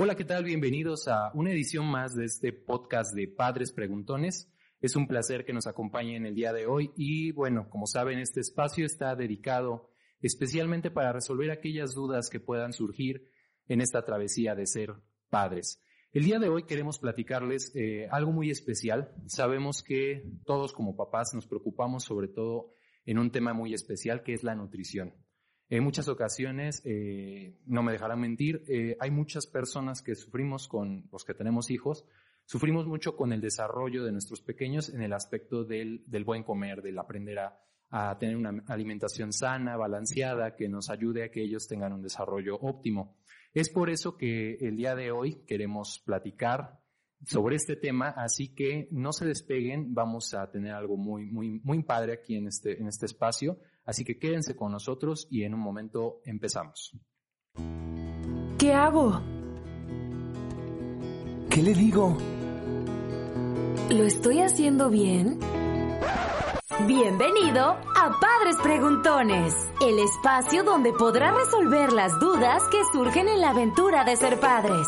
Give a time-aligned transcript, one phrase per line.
[0.00, 0.44] Hola, ¿qué tal?
[0.44, 4.48] Bienvenidos a una edición más de este podcast de Padres Preguntones.
[4.80, 8.38] Es un placer que nos acompañen el día de hoy y bueno, como saben, este
[8.38, 9.90] espacio está dedicado
[10.20, 13.28] especialmente para resolver aquellas dudas que puedan surgir
[13.66, 14.94] en esta travesía de ser
[15.30, 15.82] padres.
[16.12, 19.12] El día de hoy queremos platicarles eh, algo muy especial.
[19.26, 22.70] Sabemos que todos como papás nos preocupamos sobre todo
[23.04, 25.12] en un tema muy especial que es la nutrición.
[25.70, 31.06] En muchas ocasiones, eh, no me dejarán mentir, eh, hay muchas personas que sufrimos con
[31.12, 32.06] los que tenemos hijos,
[32.46, 36.80] sufrimos mucho con el desarrollo de nuestros pequeños en el aspecto del, del buen comer,
[36.80, 37.60] del aprender a,
[37.90, 42.56] a, tener una alimentación sana, balanceada, que nos ayude a que ellos tengan un desarrollo
[42.56, 43.18] óptimo.
[43.52, 46.80] Es por eso que el día de hoy queremos platicar
[47.26, 51.82] sobre este tema, así que no se despeguen, vamos a tener algo muy, muy, muy
[51.82, 55.60] padre aquí en este, en este espacio, así que quédense con nosotros y en un
[55.60, 56.92] momento empezamos.
[58.58, 59.22] ¿Qué hago?
[61.48, 62.18] ¿Qué le digo?
[63.88, 65.38] ¿Lo estoy haciendo bien?
[66.86, 73.50] Bienvenido a Padres Preguntones, el espacio donde podrás resolver las dudas que surgen en la
[73.50, 74.86] aventura de ser padres.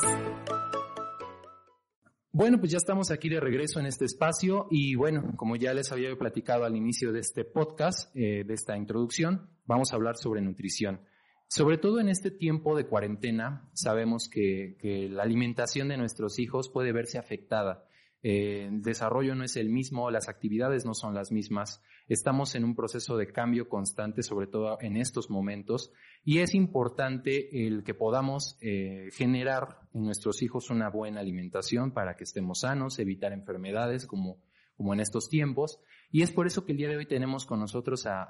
[2.40, 5.92] Bueno, pues ya estamos aquí de regreso en este espacio y bueno, como ya les
[5.92, 10.40] había platicado al inicio de este podcast, eh, de esta introducción, vamos a hablar sobre
[10.40, 11.02] nutrición.
[11.48, 16.70] Sobre todo en este tiempo de cuarentena, sabemos que, que la alimentación de nuestros hijos
[16.70, 17.84] puede verse afectada.
[18.22, 21.82] Eh, el desarrollo no es el mismo, las actividades no son las mismas.
[22.08, 25.92] Estamos en un proceso de cambio constante, sobre todo en estos momentos,
[26.24, 32.16] y es importante el que podamos eh, generar en nuestros hijos una buena alimentación para
[32.16, 34.42] que estemos sanos, evitar enfermedades como,
[34.76, 35.80] como en estos tiempos.
[36.12, 38.24] Y es por eso que el día de hoy tenemos con nosotros a,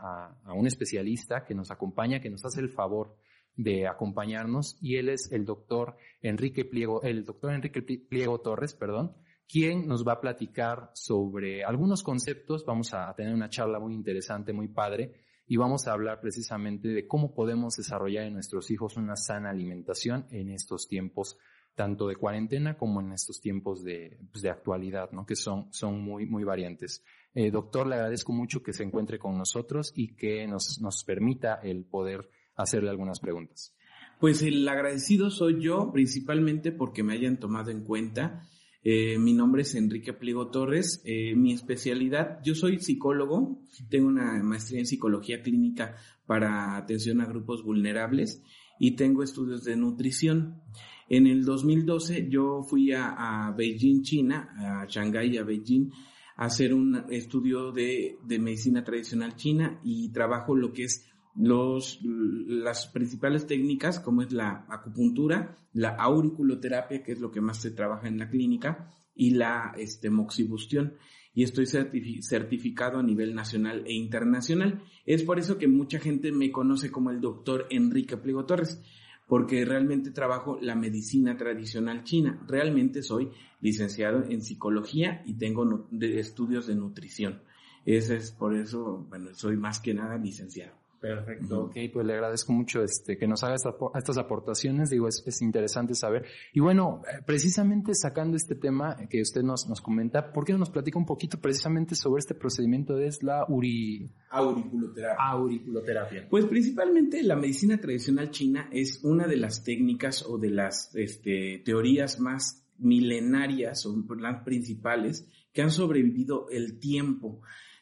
[0.45, 3.17] a un especialista que nos acompaña, que nos hace el favor
[3.57, 9.17] de acompañarnos, y él es el doctor Enrique Pliego, el doctor Enrique Pliego Torres, perdón,
[9.51, 12.65] quien nos va a platicar sobre algunos conceptos.
[12.65, 15.13] Vamos a tener una charla muy interesante, muy padre,
[15.47, 20.27] y vamos a hablar precisamente de cómo podemos desarrollar en nuestros hijos una sana alimentación
[20.31, 21.37] en estos tiempos,
[21.75, 25.27] tanto de cuarentena como en estos tiempos de, pues, de actualidad, ¿no?
[25.27, 27.03] que son, son muy, muy variantes.
[27.35, 31.55] Eh, doctor, le agradezco mucho que se encuentre con nosotros y que nos, nos permita
[31.55, 33.75] el poder hacerle algunas preguntas.
[34.21, 38.47] Pues el agradecido soy yo, principalmente porque me hayan tomado en cuenta
[38.83, 41.03] eh, mi nombre es Enrique Pliego Torres.
[41.05, 43.61] Eh, mi especialidad, yo soy psicólogo,
[43.91, 45.97] tengo una maestría en psicología clínica
[46.27, 48.43] para atención a grupos vulnerables
[48.79, 50.63] y tengo estudios de nutrición.
[51.11, 55.91] En el 2012 yo fui a, Beijing, China, a Shanghái a Beijing,
[56.37, 62.01] a hacer un estudio de, de medicina tradicional china y trabajo lo que es los,
[62.03, 67.71] las principales técnicas, como es la acupuntura, la auriculoterapia, que es lo que más se
[67.71, 70.95] trabaja en la clínica, y la este, moxibustión.
[71.33, 74.83] Y estoy certificado a nivel nacional e internacional.
[75.07, 78.83] Es por eso que mucha gente me conoce como el doctor Enrique Pliego Torres,
[79.29, 82.45] porque realmente trabajo la medicina tradicional china.
[82.49, 83.31] Realmente soy
[83.61, 87.43] licenciado en psicología y tengo estudios de nutrición.
[87.85, 90.80] Ese es por eso, bueno, soy más que nada licenciado.
[91.01, 95.95] Perfecto, ok, pues le agradezco mucho este, que nos haga estas, aportaciones, digo, es, interesante
[95.95, 96.27] saber.
[96.53, 100.59] Y bueno, eh, precisamente sacando este tema que usted nos, nos comenta, ¿por qué no
[100.59, 104.11] nos platica un poquito precisamente sobre este procedimiento de la uri...
[104.29, 105.25] auriculoterapia?
[105.25, 106.29] Auriculoterapia.
[106.29, 111.63] Pues principalmente la medicina tradicional china es una de las técnicas o de las este,
[111.65, 117.41] teorías más milenarias o las principales que han sobrevivido el tiempo.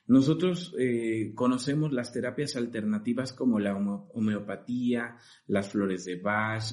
[0.09, 6.65] Nosotros eh, conocemos las terapias alternativas como la homeopatía, las flores de Bach,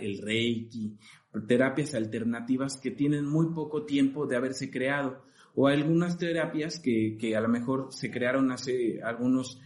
[0.00, 0.98] el Reiki,
[1.46, 5.22] terapias alternativas que tienen muy poco tiempo de haberse creado,
[5.54, 9.60] o algunas terapias que, que a lo mejor se crearon hace algunos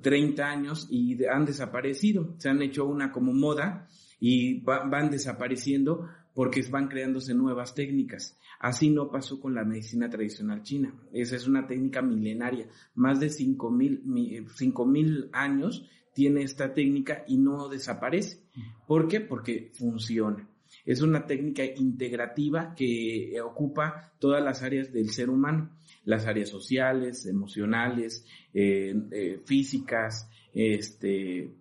[0.00, 3.86] 30 años y han desaparecido, se han hecho una como moda
[4.18, 8.38] y van desapareciendo porque van creándose nuevas técnicas.
[8.58, 10.94] Así no pasó con la medicina tradicional china.
[11.12, 12.68] Esa es una técnica milenaria.
[12.94, 18.40] Más de 5.000 años tiene esta técnica y no desaparece.
[18.86, 19.20] ¿Por qué?
[19.20, 20.48] Porque funciona.
[20.84, 25.70] Es una técnica integrativa que ocupa todas las áreas del ser humano,
[26.04, 31.54] las áreas sociales, emocionales, eh, eh, físicas, este,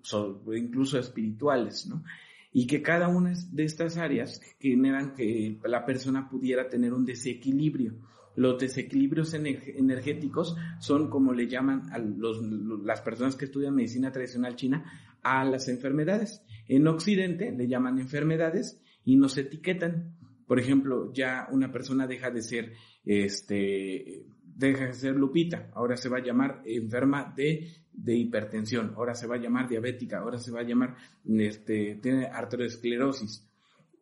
[0.55, 2.03] incluso espirituales, ¿no?
[2.53, 7.93] Y que cada una de estas áreas generan que la persona pudiera tener un desequilibrio.
[8.35, 14.85] Los desequilibrios energéticos son como le llaman a las personas que estudian medicina tradicional china
[15.21, 16.41] a las enfermedades.
[16.67, 20.15] En Occidente le llaman enfermedades y nos etiquetan.
[20.47, 22.73] Por ejemplo, ya una persona deja de ser,
[23.05, 29.15] este, deja de ser Lupita, ahora se va a llamar enferma de, de hipertensión, ahora
[29.15, 30.95] se va a llamar diabética, ahora se va a llamar,
[31.25, 33.47] este, tiene arteriosclerosis.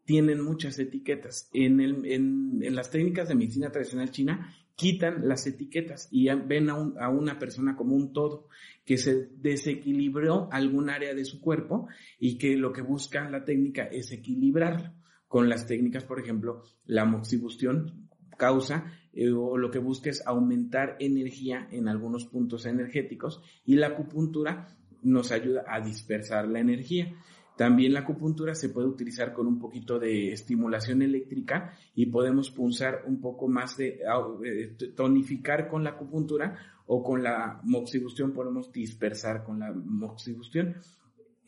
[0.05, 1.49] Tienen muchas etiquetas.
[1.53, 6.69] En, el, en, en las técnicas de medicina tradicional china quitan las etiquetas y ven
[6.69, 8.47] a, a, una persona como un todo,
[8.85, 11.87] que se desequilibró algún área de su cuerpo
[12.17, 14.93] y que lo que busca la técnica es equilibrarlo
[15.27, 20.95] con las técnicas, por ejemplo, la moxibustión causa eh, o lo que busca es aumentar
[20.99, 27.13] energía en algunos puntos energéticos y la acupuntura nos ayuda a dispersar la energía.
[27.57, 33.03] También la acupuntura se puede utilizar con un poquito de estimulación eléctrica y podemos punzar
[33.05, 33.99] un poco más de
[34.45, 40.75] eh, tonificar con la acupuntura o con la moxibustión podemos dispersar con la moxibustión.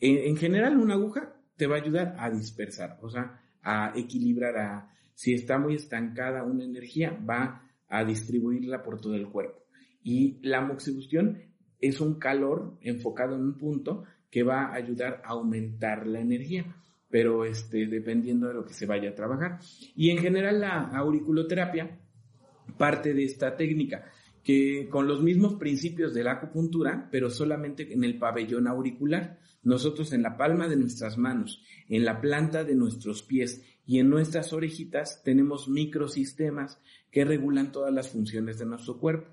[0.00, 4.56] En, en general una aguja te va a ayudar a dispersar, o sea, a equilibrar,
[4.58, 4.90] a,
[5.22, 9.62] si está muy estancada una energía, va a distribuirla por todo el cuerpo.
[10.02, 11.38] Y la moxibustión
[11.78, 16.74] es un calor enfocado en un punto que va a ayudar a aumentar la energía,
[17.08, 19.60] pero este, dependiendo de lo que se vaya a trabajar.
[19.94, 22.00] Y en general la auriculoterapia
[22.76, 24.04] parte de esta técnica
[24.42, 29.38] que con los mismos principios de la acupuntura, pero solamente en el pabellón auricular.
[29.62, 34.10] Nosotros en la palma de nuestras manos, en la planta de nuestros pies y en
[34.10, 36.80] nuestras orejitas tenemos microsistemas
[37.12, 39.30] que regulan todas las funciones de nuestro cuerpo.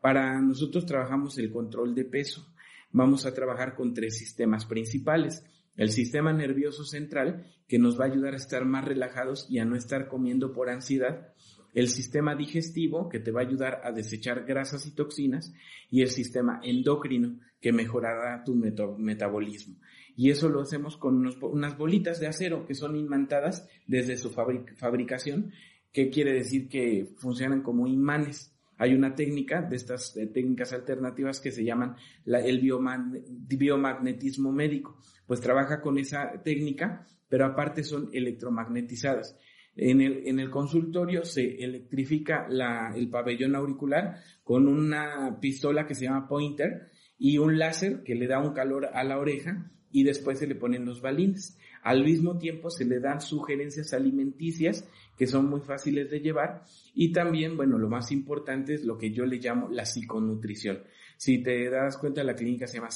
[0.00, 2.46] Para nosotros trabajamos el control de peso.
[2.90, 5.44] Vamos a trabajar con tres sistemas principales.
[5.76, 9.66] El sistema nervioso central, que nos va a ayudar a estar más relajados y a
[9.66, 11.34] no estar comiendo por ansiedad
[11.76, 15.52] el sistema digestivo, que te va a ayudar a desechar grasas y toxinas,
[15.90, 19.76] y el sistema endocrino, que mejorará tu metabolismo.
[20.16, 25.52] Y eso lo hacemos con unas bolitas de acero que son imantadas desde su fabricación,
[25.92, 28.56] que quiere decir que funcionan como imanes.
[28.78, 34.98] Hay una técnica de estas técnicas alternativas que se llaman el biomagnetismo médico.
[35.26, 39.36] Pues trabaja con esa técnica, pero aparte son electromagnetizadas.
[39.76, 45.94] En el, en el consultorio se electrifica la, el pabellón auricular con una pistola que
[45.94, 46.88] se llama pointer
[47.18, 50.54] y un láser que le da un calor a la oreja y después se le
[50.54, 51.58] ponen los balines.
[51.82, 56.64] Al mismo tiempo se le dan sugerencias alimenticias que son muy fáciles de llevar
[56.94, 60.82] y también, bueno, lo más importante es lo que yo le llamo la psiconutrición.
[61.16, 62.88] Si te das cuenta, la clínica se llama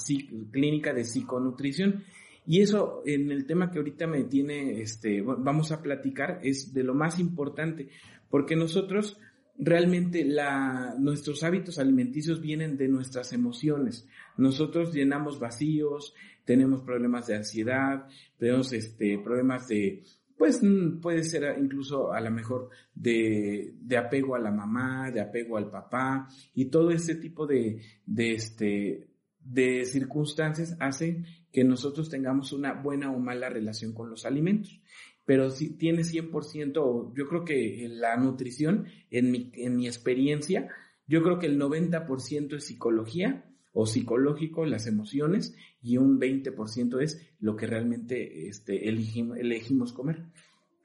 [0.50, 2.04] Clínica de Psiconutrición
[2.46, 6.82] y eso en el tema que ahorita me tiene, este, vamos a platicar, es de
[6.82, 7.88] lo más importante,
[8.28, 9.18] porque nosotros
[9.58, 14.08] realmente la, nuestros hábitos alimenticios vienen de nuestras emociones.
[14.36, 16.14] Nosotros llenamos vacíos,
[16.44, 18.06] tenemos problemas de ansiedad,
[18.38, 20.02] tenemos este, problemas de,
[20.36, 25.20] pues mm, puede ser incluso a lo mejor de, de, apego a la mamá, de
[25.20, 29.09] apego al papá, y todo ese tipo de, de, este,
[29.50, 34.80] de circunstancias hacen que nosotros tengamos una buena o mala relación con los alimentos.
[35.24, 40.68] Pero si tiene 100%, yo creo que la nutrición, en mi, en mi experiencia,
[41.06, 47.20] yo creo que el 90% es psicología o psicológico, las emociones, y un 20% es
[47.38, 50.24] lo que realmente este, elegimos, elegimos comer.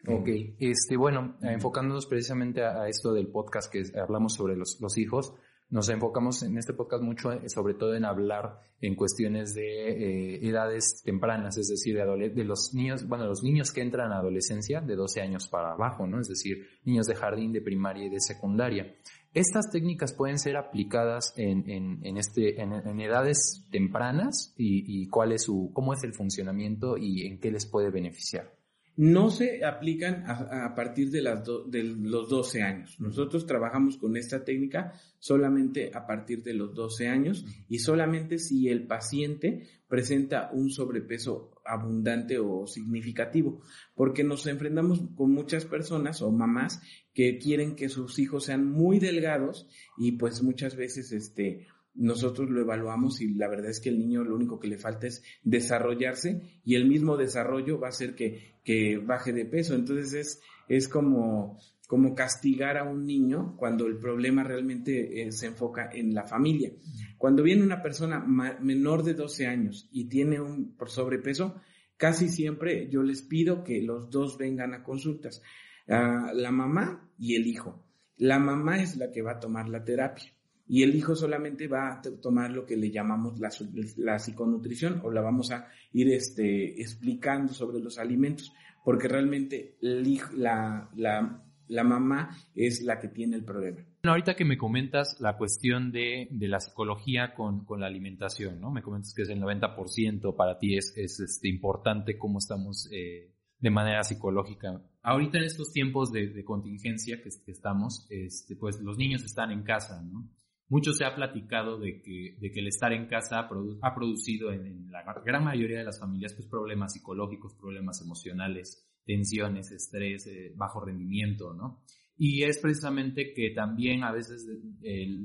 [0.08, 0.30] Ok,
[0.60, 5.34] este, bueno, enfocándonos precisamente a, esto del podcast que hablamos sobre los, los hijos,
[5.70, 10.48] nos enfocamos en este podcast mucho eh, sobre todo en hablar en cuestiones de eh,
[10.48, 14.82] edades tempranas, es decir, de, de, los niños, bueno, los niños que entran a adolescencia
[14.82, 16.20] de 12 años para abajo, ¿no?
[16.20, 18.96] Es decir, niños de jardín, de primaria y de secundaria.
[19.34, 25.08] Estas técnicas pueden ser aplicadas en, en, en este, en, en, edades tempranas y, y
[25.08, 28.56] cuál es su, cómo es el funcionamiento y en qué les puede beneficiar
[28.98, 32.96] no se aplican a, partir de, las de los 12 años.
[33.00, 38.70] Nosotros trabajamos con esta técnica solamente a partir de los 12 años y solamente si
[38.70, 43.62] el paciente presenta un sobrepeso abundante o significativo,
[43.96, 46.82] porque nos enfrentamos con muchas personas o mamás
[47.14, 52.62] que quieren que sus hijos sean muy delgados y pues muchas veces este nosotros lo
[52.62, 56.60] evaluamos y la verdad es que el niño lo único que le falta es desarrollarse
[56.64, 59.76] y el mismo desarrollo va a hacer que, que baje de peso.
[59.76, 65.48] Entonces es, es como, como castigar a un niño cuando el problema realmente eh, se
[65.48, 66.72] enfoca en la familia.
[67.18, 71.62] Cuando viene una persona menor de 12 años y tiene un sobrepeso,
[71.98, 75.42] casi siempre yo les pido que los dos vengan a consultas,
[75.88, 77.84] la mamá y el hijo.
[78.18, 80.35] La mamá es la que va a tomar la terapia
[80.68, 83.50] y el hijo solamente va a tomar lo que le llamamos la,
[83.98, 88.54] la psiconutrición o la vamos a ir este, explicando sobre los alimentos,
[88.84, 93.78] porque realmente la, la, la mamá es la que tiene el problema.
[93.78, 98.60] Bueno, ahorita que me comentas la cuestión de, de la psicología con, con, la alimentación,
[98.60, 98.72] ¿no?
[98.72, 103.34] Me comentas que es el 90% para ti es, es este, importante cómo estamos eh,
[103.60, 104.82] de manera psicológica.
[105.02, 109.52] Ahorita en estos tiempos de, de contingencia que, que, estamos, este, pues los niños están
[109.52, 110.30] en casa, ¿no?
[110.68, 115.44] Mucho se ha platicado de que, el estar en casa ha, producido en, la gran
[115.44, 121.84] mayoría de las familias pues, problemas psicológicos, problemas emocionales, tensiones, estrés, eh, bajo rendimiento, ¿no?
[122.18, 124.48] Y es precisamente que también a veces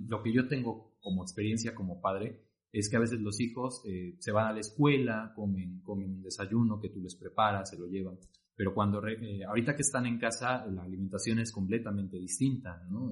[0.08, 2.42] lo que yo tengo como experiencia como padre
[2.72, 6.22] es que a veces los hijos eh, se van a la escuela, comen, comen un
[6.22, 8.18] desayuno que tú les preparas, se lo llevan.
[8.54, 13.10] Pero cuando, eh, ahorita que están en casa, la alimentación es completamente distinta, ¿no?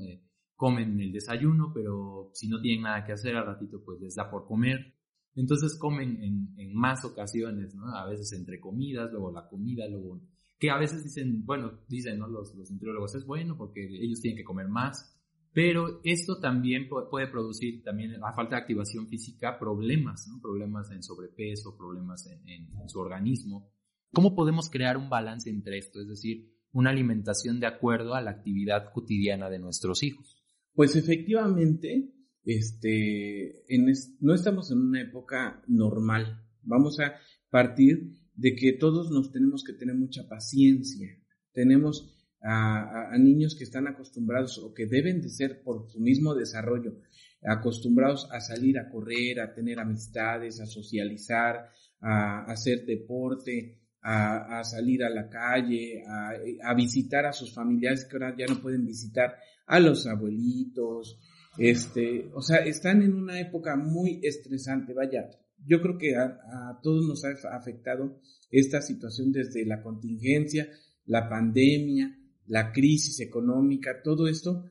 [0.59, 4.29] Comen el desayuno, pero si no tienen nada que hacer al ratito, pues les da
[4.29, 4.93] por comer.
[5.37, 7.95] Entonces comen en, en más ocasiones, ¿no?
[7.95, 10.21] A veces entre comidas, luego la comida, luego...
[10.59, 12.27] Que a veces dicen, bueno, dicen, ¿no?
[12.27, 15.17] Los, los nutriólogos, es bueno porque ellos tienen que comer más,
[15.53, 20.41] pero esto también puede producir, también a falta de activación física, problemas, ¿no?
[20.43, 23.71] Problemas en sobrepeso, problemas en, en su organismo.
[24.13, 26.01] ¿Cómo podemos crear un balance entre esto?
[26.01, 30.38] Es decir, una alimentación de acuerdo a la actividad cotidiana de nuestros hijos.
[30.79, 32.09] Pues efectivamente,
[32.45, 33.65] este,
[34.21, 36.47] no estamos en una época normal.
[36.63, 37.17] Vamos a
[37.51, 41.09] partir de que todos nos tenemos que tener mucha paciencia.
[41.53, 47.01] Tenemos a, niños que están acostumbrados o que deben de ser por su mismo desarrollo,
[47.43, 55.05] acostumbrados a salir a correr, a tener amistades, a socializar, a, hacer deporte, a, salir
[55.05, 59.37] a la calle, a, visitar a sus familiares que ahora ya no pueden visitar
[59.67, 61.19] a los abuelitos,
[61.59, 65.29] este, o sea, están en una época muy estresante, vaya,
[65.67, 70.69] yo creo que a, todos nos ha afectado esta situación desde la contingencia,
[71.05, 74.71] la pandemia, la crisis económica, todo esto,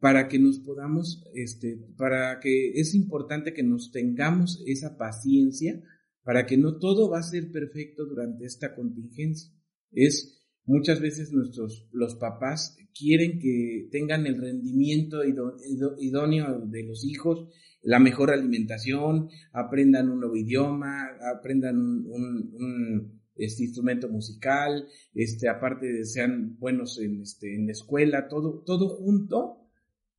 [0.00, 5.80] para que nos podamos, este, para que es importante que nos tengamos esa paciencia,
[6.24, 9.52] para que no todo va a ser perfecto durante esta contingencia.
[9.90, 17.48] Es Muchas veces nuestros, los papás quieren que tengan el rendimiento idóneo de los hijos,
[17.82, 26.04] la mejor alimentación, aprendan un nuevo idioma, aprendan un, este instrumento musical, este, aparte de
[26.04, 29.61] sean buenos en, este, en la escuela, todo, todo junto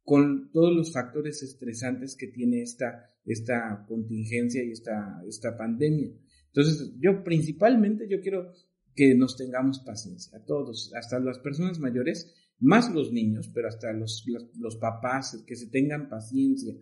[0.04, 6.12] con todos los factores estresantes que tiene esta, esta contingencia y esta, esta pandemia.
[6.48, 8.52] Entonces, yo principalmente, yo quiero
[8.96, 13.92] que nos tengamos paciencia, a todos, hasta las personas mayores, más los niños, pero hasta
[13.94, 14.26] los,
[14.60, 16.76] los, papás, que se tengan paciencia.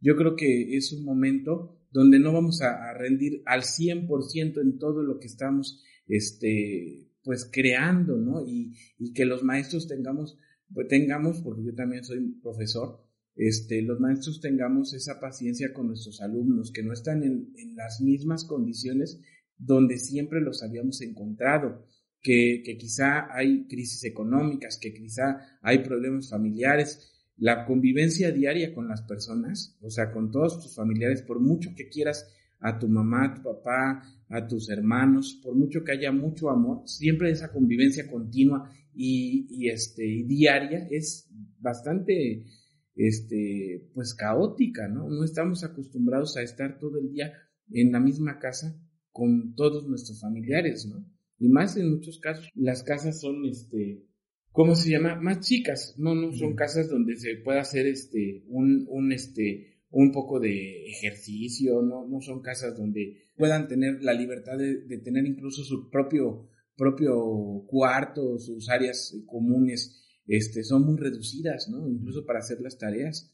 [0.00, 5.02] Yo creo que es un momento donde no vamos a, rendir al 100% en todo
[5.02, 8.44] lo que estamos, este, pues creando, ¿no?
[8.46, 10.38] Y, y que los maestros tengamos,
[10.72, 13.00] pues tengamos, porque yo también soy profesor,
[13.36, 18.00] este, los maestros tengamos esa paciencia con nuestros alumnos, que no están en, en las
[18.00, 19.20] mismas condiciones
[19.56, 21.84] donde siempre los habíamos encontrado,
[22.24, 29.02] que, quizá hay crisis económicas, que quizá hay problemas familiares, la convivencia diaria con las
[29.02, 32.26] personas, o sea, con todos tus familiares, por mucho que quieras
[32.60, 36.88] a tu mamá, a tu papá, a tus hermanos, por mucho que haya mucho amor,
[36.88, 41.28] siempre esa convivencia continua y, este, diaria es
[41.60, 42.46] bastante,
[42.94, 45.08] este, pues caótica, ¿no?
[45.08, 47.32] No estamos acostumbrados a estar todo el día
[47.70, 48.78] en la misma casa
[49.10, 51.06] con todos nuestros familiares, ¿no?
[51.38, 54.06] Y más en muchos casos, las casas son, este,
[54.52, 55.16] ¿cómo se llama?
[55.16, 60.12] Más chicas, no, no, son casas donde se pueda hacer, este, un, un, este, un
[60.12, 65.26] poco de ejercicio, no, no son casas donde puedan tener la libertad de, de tener
[65.26, 71.88] incluso su propio, propio cuarto, sus áreas comunes, este, son muy reducidas, ¿no?
[71.88, 73.32] Incluso para hacer las tareas.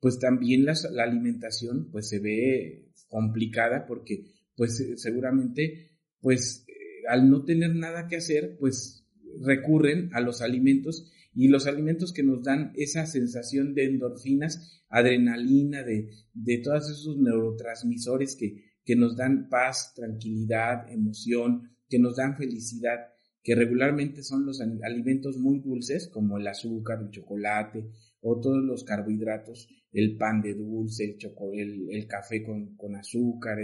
[0.00, 6.72] Pues también las, la alimentación, pues se ve complicada porque pues eh, seguramente, pues eh,
[7.08, 9.06] al no tener nada que hacer, pues
[9.40, 15.82] recurren a los alimentos y los alimentos que nos dan esa sensación de endorfinas, adrenalina,
[15.82, 22.38] de, de todos esos neurotransmisores que, que nos dan paz, tranquilidad, emoción, que nos dan
[22.38, 22.98] felicidad,
[23.42, 27.90] que regularmente son los alimentos muy dulces como el azúcar, el chocolate
[28.22, 31.16] o todos los carbohidratos el pan de dulce,
[31.54, 33.58] el, el, café con, con azúcar,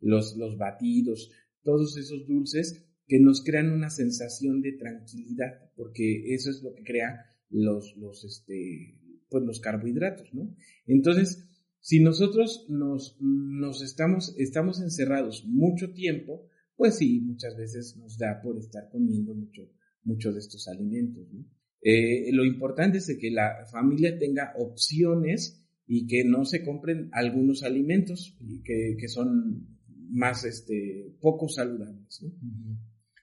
[0.00, 1.30] los, los batidos,
[1.62, 6.82] todos esos dulces que nos crean una sensación de tranquilidad, porque eso es lo que
[6.82, 8.98] crea los, los, este,
[9.28, 10.54] pues los carbohidratos, ¿no?
[10.86, 11.48] Entonces,
[11.80, 16.46] si nosotros nos, nos estamos, estamos encerrados mucho tiempo,
[16.82, 19.62] pues sí, muchas veces nos da por estar comiendo mucho,
[20.02, 21.22] mucho de estos alimentos.
[21.32, 21.44] ¿no?
[21.80, 27.62] Eh, lo importante es que la familia tenga opciones y que no se compren algunos
[27.62, 29.78] alimentos que, que son
[30.10, 32.20] más este, poco saludables.
[32.20, 32.32] ¿no?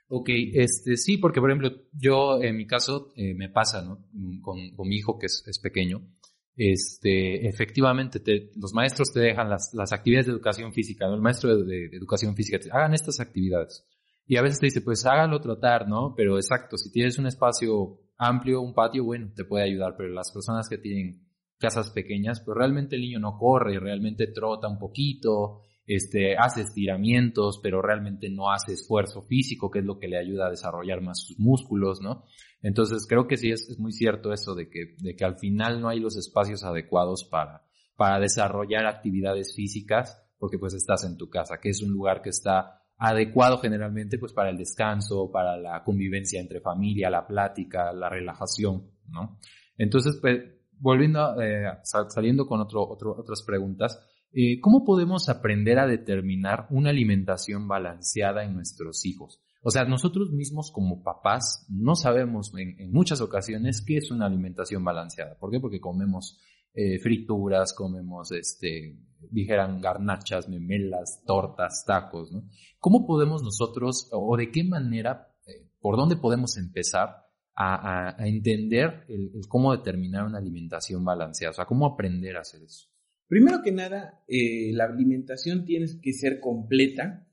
[0.07, 4.07] Ok, este, sí, porque por ejemplo, yo en mi caso eh, me pasa, ¿no?
[4.41, 6.07] Con, con, mi hijo que es, es pequeño,
[6.61, 11.15] este, efectivamente te, los maestros te dejan las, las, actividades de educación física, ¿no?
[11.15, 13.87] El maestro de, educación física te hagan estas actividades.
[14.27, 16.13] Y a veces te dice, pues hágalo trotar, ¿no?
[16.17, 20.33] Pero exacto, si tienes un espacio amplio, un patio, bueno, te puede ayudar, pero las
[20.33, 21.25] personas que tienen
[21.57, 27.59] casas pequeñas, pues realmente el niño no corre, realmente trota un poquito, este, hace estiramientos,
[27.63, 31.25] pero realmente no hace esfuerzo físico, que es lo que le ayuda a desarrollar más
[31.25, 32.25] sus músculos, ¿no?
[32.61, 35.81] Entonces creo que sí es, es muy cierto eso de que, de que al final
[35.81, 37.63] no hay los espacios adecuados para,
[37.95, 42.29] para desarrollar actividades físicas, porque pues estás en tu casa, que es un lugar que
[42.29, 48.09] está adecuado generalmente pues para el descanso, para la convivencia entre familia, la plática, la
[48.09, 49.39] relajación, ¿no?
[49.75, 50.39] Entonces, pues,
[50.77, 53.99] volviendo, eh, saliendo con otro, otro, otras preguntas,
[54.31, 59.41] eh, ¿cómo podemos aprender a determinar una alimentación balanceada en nuestros hijos?
[59.61, 64.83] O sea, nosotros mismos como papás no sabemos en, muchas ocasiones qué es una alimentación
[64.83, 65.37] balanceada.
[65.37, 65.59] ¿Por qué?
[65.59, 66.39] Porque comemos
[66.73, 68.97] eh, frituras, comemos, este,
[69.31, 72.47] dijeran garnachas, memelas, tortas, tacos, ¿no?
[72.79, 79.31] ¿Cómo podemos nosotros, o de qué manera, eh, por dónde podemos empezar a, entender el,
[79.49, 81.51] cómo determinar una alimentación balanceada?
[81.51, 82.88] O sea, ¿cómo aprender a hacer eso?
[83.29, 87.27] Primero que nada, eh, la alimentación tiene que ser completa,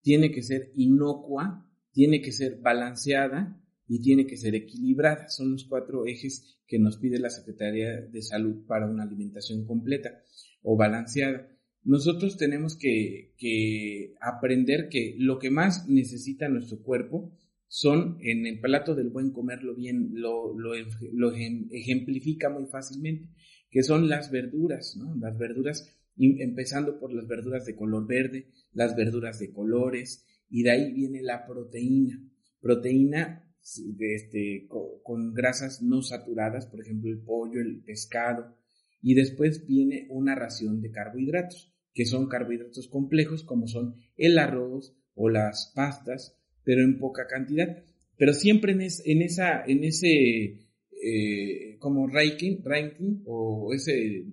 [0.00, 5.28] tiene que ser inocua, tiene que ser balanceada y tiene que ser equilibrada.
[5.28, 10.22] Son los cuatro ejes que nos pide la Secretaría de Salud para una alimentación completa
[10.62, 11.46] o balanceada.
[11.84, 17.36] Nosotros tenemos que, que aprender que lo que más necesita nuestro cuerpo
[17.74, 20.72] son en el plato del buen comer lo bien lo, lo,
[21.12, 23.30] lo, ejemplifica muy fácilmente,
[23.72, 25.16] que son las verduras, ¿no?
[25.16, 30.70] Las verduras, empezando por las verduras de color verde, las verduras de colores, y de
[30.70, 32.22] ahí viene la proteína.
[32.60, 33.50] Proteína
[33.96, 38.54] de este, con, grasas no saturadas, por ejemplo el pollo, el pescado,
[39.00, 44.94] y después viene una ración de carbohidratos, que son carbohidratos complejos como son el arroz
[45.14, 47.84] o las pastas, pero en poca cantidad.
[48.18, 50.58] Pero siempre en, es, en, esa, en ese
[51.04, 54.24] eh, como ranking, ranking o ese,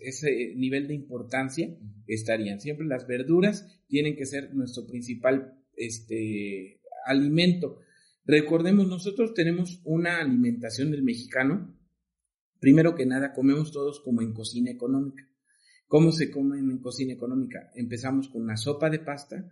[0.00, 2.58] ese nivel de importancia estarían.
[2.58, 7.80] Siempre las verduras tienen que ser nuestro principal este, alimento.
[8.24, 11.78] Recordemos, nosotros tenemos una alimentación del mexicano.
[12.60, 15.28] Primero que nada, comemos todos como en cocina económica.
[15.86, 17.70] ¿Cómo se come en cocina económica?
[17.74, 19.50] Empezamos con una sopa de pasta,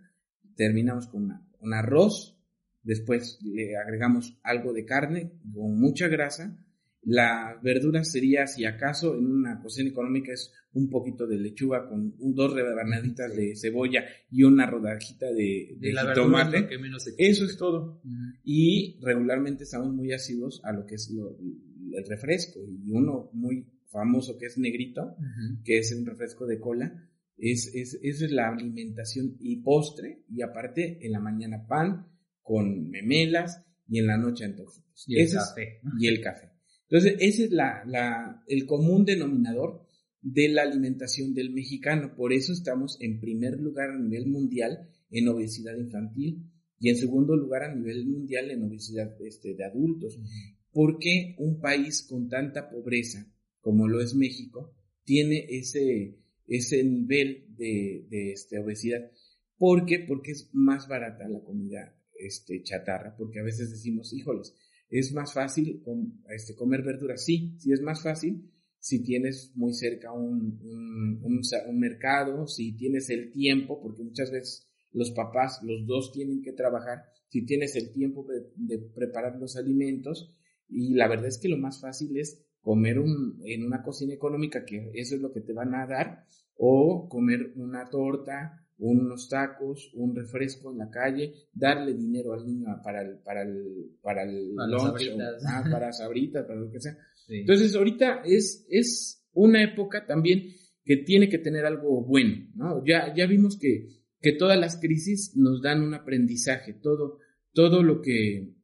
[0.55, 2.42] terminamos con una, un arroz,
[2.83, 6.57] después le agregamos algo de carne con mucha grasa.
[7.05, 12.15] La verdura sería, si acaso, en una cocina económica es un poquito de lechuga con
[12.17, 16.65] dos rebanaditas de cebolla y una rodajita de, de, de tomate.
[16.65, 17.99] Que menos Eso es todo.
[18.05, 18.39] Uh -huh.
[18.45, 22.61] Y regularmente estamos muy asiduos a lo que es lo, el refresco.
[22.65, 25.63] Y uno muy famoso que es negrito, uh -huh.
[25.65, 30.23] que es un refresco de cola, es, es, es la alimentación y postre.
[30.29, 32.07] Y aparte, en la mañana pan
[32.43, 35.05] con memelas y en la noche antojitos.
[35.07, 35.63] Y el ese café.
[35.63, 36.49] Es, y el café.
[36.89, 39.87] Entonces, ese es la, la, el común denominador
[40.21, 42.13] de la alimentación del mexicano.
[42.15, 47.35] Por eso estamos en primer lugar a nivel mundial en obesidad infantil y en segundo
[47.35, 50.19] lugar a nivel mundial en obesidad este, de adultos.
[50.19, 50.57] -huh.
[50.71, 57.45] ¿Por qué un país con tanta pobreza como lo es México tiene ese, ese nivel
[57.55, 59.11] de, de este, obesidad?
[59.57, 59.99] ¿Por qué?
[59.99, 64.55] Porque es más barata la comida este, chatarra, porque a veces decimos, híjoles,
[64.89, 65.83] es más fácil
[66.29, 67.23] este, comer verduras.
[67.25, 72.75] Sí, sí es más fácil si tienes muy cerca un, un, un, un, mercado, si
[72.75, 77.75] tienes el tiempo, porque muchas veces los papás, los dos tienen que trabajar, si tienes
[77.77, 80.35] el tiempo de, de preparar los alimentos,
[80.67, 84.65] y la verdad es que lo más fácil es comer un, en una cocina económica,
[84.65, 89.91] que eso es lo que te van a dar, o comer una torta, unos tacos,
[89.93, 94.53] un refresco en la calle, darle dinero al niño para el, para el, para el
[94.55, 95.43] para lunch, sabritas.
[95.43, 96.97] O, ah, para sabritas, para lo que sea.
[97.25, 97.37] Sí.
[97.37, 100.43] Entonces, ahorita es, es una época también
[100.83, 102.83] que tiene que tener algo bueno, ¿no?
[102.85, 103.87] Ya, ya vimos que,
[104.19, 107.19] que todas las crisis nos dan un aprendizaje, todo,
[107.53, 108.55] todo lo que,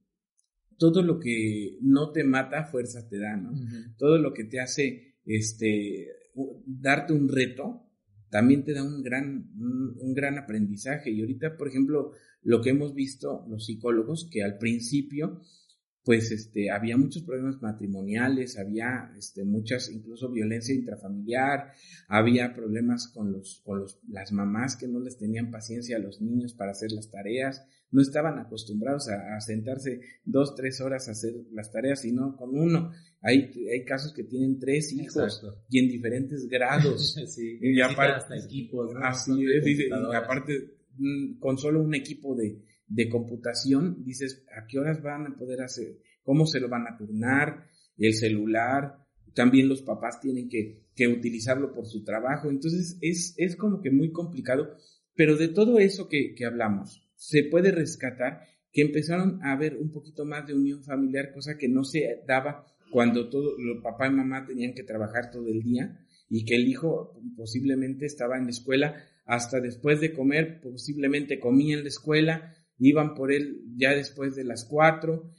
[0.78, 3.52] todo lo que no te mata, fuerza te da, ¿no?
[3.98, 6.08] Todo lo que te hace, este,
[6.66, 7.89] darte un reto,
[8.30, 11.12] también te da un gran, un, gran aprendizaje.
[11.12, 12.12] Y ahorita, por ejemplo,
[12.44, 15.42] lo que hemos visto los psicólogos, que al principio,
[16.04, 21.72] pues este, había muchos problemas matrimoniales, había este, muchas, incluso violencia intrafamiliar,
[22.08, 26.22] había problemas con, los, con los, las mamás que no les tenían paciencia a los
[26.22, 31.34] niños para hacer las tareas, no estaban acostumbrados a, sentarse dos, tres horas a hacer
[31.52, 32.92] las tareas, sino con uno.
[33.22, 37.18] Hay, hay casos que tienen tres hijos y en diferentes grados.
[37.38, 39.44] y aparte, equipos, Así
[40.16, 45.38] aparte, mm, con solo un equipo de, de computación, dices, ¿a qué horas van a
[45.38, 46.00] poder hacer?
[46.24, 47.68] ¿Cómo se lo van a turnar?
[47.98, 52.50] El celular, también los papás tienen que, que utilizarlo por su trabajo.
[52.50, 54.76] Entonces es, es como que muy complicado.
[55.16, 59.92] Pero de todo eso que, que hablamos, se puede rescatar que empezaron a haber un
[59.92, 64.12] poquito más de unión familiar, cosa que no se daba cuando todo, los papá y
[64.12, 66.00] mamá tenían que trabajar todo el día
[66.30, 71.78] y que el hijo posiblemente estaba en la escuela hasta después de comer, posiblemente comía
[71.78, 75.32] en la escuela, iban por él ya después de las cuatro,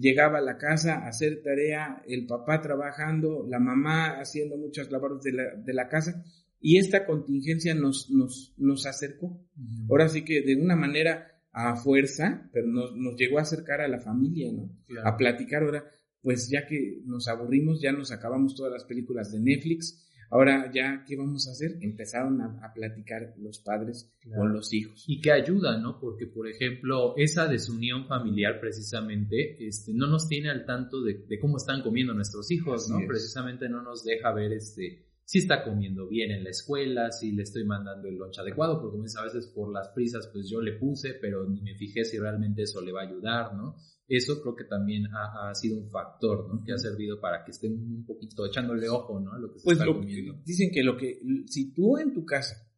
[0.00, 5.22] llegaba a la casa a hacer tarea, el papá trabajando, la mamá haciendo muchas labores
[5.22, 6.24] de la, de la casa
[6.60, 9.40] y esta contingencia nos, nos, nos acercó.
[9.88, 13.88] Ahora sí que de una manera a fuerza, pero nos, nos llegó a acercar a
[13.88, 14.70] la familia, ¿no?
[15.04, 15.84] A platicar ahora,
[16.20, 21.04] pues ya que nos aburrimos, ya nos acabamos todas las películas de Netflix, Ahora ya,
[21.06, 21.78] ¿qué vamos a hacer?
[21.80, 25.04] Empezaron a, platicar los padres con los hijos.
[25.06, 25.98] Y que ayuda, ¿no?
[26.00, 31.56] Porque, por ejemplo, esa desunión familiar precisamente este, no nos tiene al tanto de, cómo
[31.56, 32.98] están comiendo nuestros hijos, ¿no?
[33.06, 37.42] Precisamente no nos deja ver este, si está comiendo bien en la escuela, si le
[37.42, 41.14] estoy mandando el lunch adecuado, porque a veces por las prisas pues yo le puse,
[41.14, 43.76] pero ni me fijé si realmente eso le va a ayudar, ¿no?
[44.08, 46.62] Eso creo que también ha, sido un factor, ¿no?
[46.64, 49.32] Que ha servido para que estén un poquito echándole ojo, ¿no?
[49.32, 50.40] A lo que se pues está comiendo.
[50.44, 52.70] Dicen que lo que, si tú en tu casa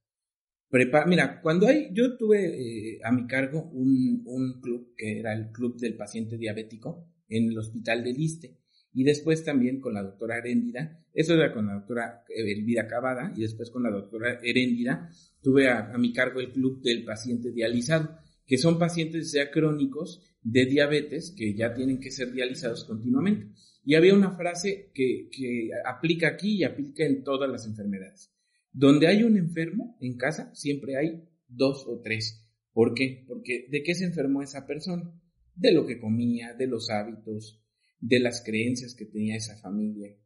[0.71, 5.35] prepara, mira, cuando hay, yo tuve eh, a mi cargo un, un club que era
[5.35, 8.59] el club del paciente diabético en el hospital del Liste
[8.93, 13.43] y después también con la doctora Heréndida, eso era con la doctora Elvira Cavada, y
[13.43, 15.11] después con la doctora Heréndida,
[15.43, 20.65] tuve a, mi cargo el club del paciente dializado, que son pacientes ya crónicos de
[20.65, 23.53] diabetes que ya tienen que ser dializados continuamente.
[23.85, 28.33] Y había una frase que, que aplica aquí y aplica en todas las enfermedades.
[28.73, 32.43] Donde hay un enfermo en casa, siempre hay dos o tres.
[32.73, 33.25] ¿Por qué?
[33.29, 35.13] Porque ¿de qué se enfermó esa persona?
[35.55, 37.63] De lo que comía, de los hábitos,
[38.01, 40.17] de las creencias que tenía esa familia.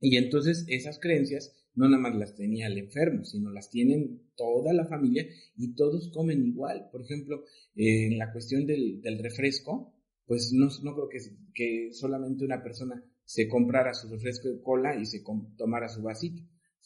[0.00, 4.72] Y entonces esas creencias no nada más las tenía el enfermo, sino las tienen toda
[4.72, 6.88] la familia y todos comen igual.
[6.90, 9.94] Por ejemplo, en la cuestión del, refresco,
[10.26, 11.18] pues no, no creo que,
[11.54, 15.22] que, solamente una persona se comprara su refresco de cola y se
[15.56, 16.42] tomara su vasito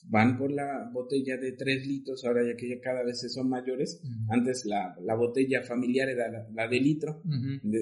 [0.09, 4.01] van por la botella de 3 litros, ahora ya que ya cada vez son mayores,
[4.29, 7.22] antes la, botella familiar era la, de litro,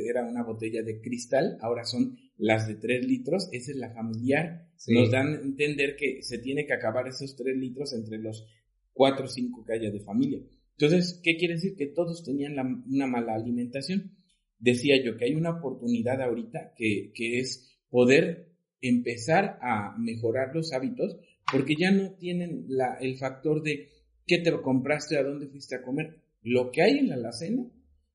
[0.07, 4.64] era una botella de cristal, ahora son las de 3 litros, esa es la familiar,
[4.89, 8.47] nos dan a entender que se tiene que acabar esos 3 litros entre los
[8.93, 10.41] 4 o 5 que haya de familia.
[10.79, 11.77] Entonces, ¿qué quiere decir?
[11.77, 14.17] Que todos tenían una mala alimentación.
[14.59, 18.49] Decía yo que hay una oportunidad ahorita que, que es poder
[18.81, 21.17] empezar a mejorar los hábitos
[21.51, 22.67] porque ya no tienen
[23.01, 23.89] el factor de
[24.27, 26.21] qué te compraste, a dónde fuiste a comer.
[26.43, 27.65] Lo que hay en la alacena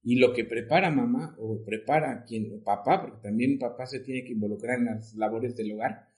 [0.03, 4.33] y lo que prepara mamá o prepara quien, papá, porque también papá se tiene que
[4.33, 6.08] involucrar en las labores del hogar,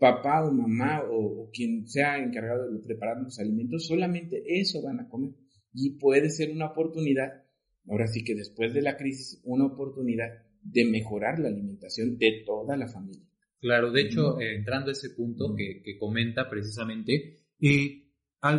[0.00, 4.98] papá o mamá o, o quien sea encargado de preparar los alimentos, solamente eso van
[4.98, 5.32] a comer.
[5.72, 7.44] Y puede ser una oportunidad,
[7.86, 10.28] ahora sí que después de la crisis, una oportunidad
[10.62, 13.26] de mejorar la alimentación de toda la familia.
[13.60, 18.08] Claro, de hecho, eh, entrando a ese punto que, comenta precisamente, eh,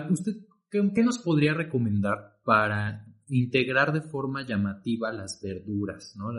[0.09, 0.33] ¿usted
[0.69, 6.15] qué, nos podría recomendar para integrar de forma llamativa las verduras?
[6.17, 6.31] ¿no?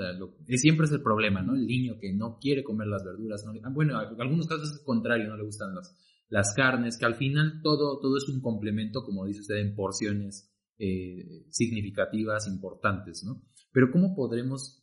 [0.56, 1.54] siempre es el problema, ¿no?
[1.54, 3.44] El niño que no quiere comer las verduras.
[3.44, 3.52] ¿no?
[3.64, 5.96] Ah, bueno, en algunos casos es contrario, no le gustan las,
[6.28, 10.52] las carnes, que al final todo, todo es un complemento, como dice usted, en porciones
[10.78, 13.42] eh, significativas, importantes, ¿no?
[13.72, 14.82] Pero ¿cómo podremos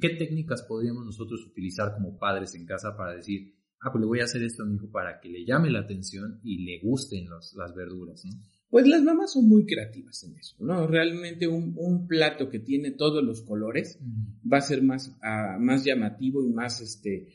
[0.00, 4.20] ¿Qué técnicas podríamos nosotros utilizar como padres en casa para decir, ah, pues le voy
[4.20, 7.28] a hacer esto a mi hijo para que le llame la atención y le gusten
[7.28, 8.32] las verduras, ¿no?
[8.72, 10.86] Pues las mamás son muy creativas en eso, ¿no?
[10.86, 13.98] Realmente un, plato que tiene todos los colores
[14.50, 17.28] va a ser más, ah, más llamativo y más, este,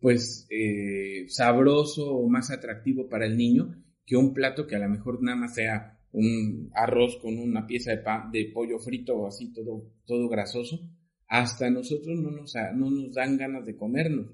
[0.00, 4.88] pues, eh, sabroso o más atractivo para el niño que un plato que a lo
[4.88, 9.52] mejor nada más sea un arroz con una pieza de, de pollo frito o así
[9.52, 10.80] todo, todo grasoso
[11.28, 14.32] hasta nosotros no nos, no nos dan ganas de comernos.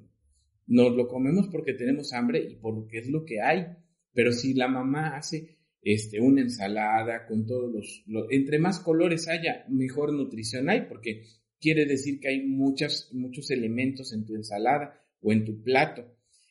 [0.69, 3.67] Nos lo comemos porque tenemos hambre y porque es lo que hay.
[4.15, 9.65] Pero si la mamá hace este, una ensalada con todos los, entre más colores haya,
[9.69, 11.25] mejor nutrición hay, porque
[11.61, 16.05] quiere decir que hay muchas, muchos elementos en tu ensalada o en tu plato.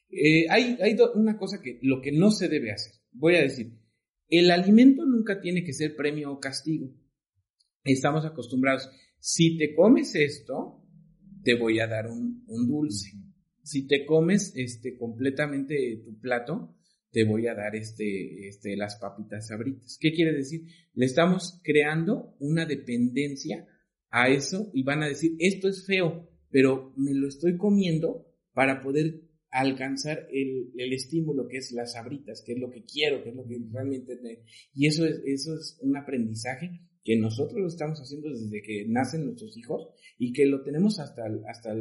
[0.09, 2.93] Eh, hay hay una cosa que lo que no se debe hacer.
[3.11, 3.73] Voy a decir,
[4.29, 6.91] el alimento nunca tiene que ser premio o castigo.
[7.83, 10.83] Estamos acostumbrados, si te comes esto,
[11.43, 13.11] te voy a dar un, dulce.
[13.63, 16.75] Si te comes este, completamente tu plato,
[17.15, 19.97] te voy a dar este, este, las papitas sabritas.
[20.01, 20.63] ¿Qué quiere decir?
[20.95, 23.65] Le estamos creando una dependencia
[24.10, 28.84] a eso y van a decir, esto es feo, pero me lo estoy comiendo para
[28.84, 33.36] poder alcanzar el, estímulo que es las sabritas, que es lo que quiero, que es
[33.36, 34.19] lo que realmente...
[34.73, 39.23] Y eso es, eso es un aprendizaje que nosotros lo estamos haciendo desde que nacen
[39.23, 41.73] nuestros hijos y que lo tenemos hasta, hasta,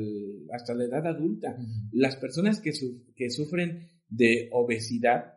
[0.52, 1.56] hasta la edad adulta.
[1.90, 2.70] Las personas que,
[3.16, 5.34] que sufren de obesidad,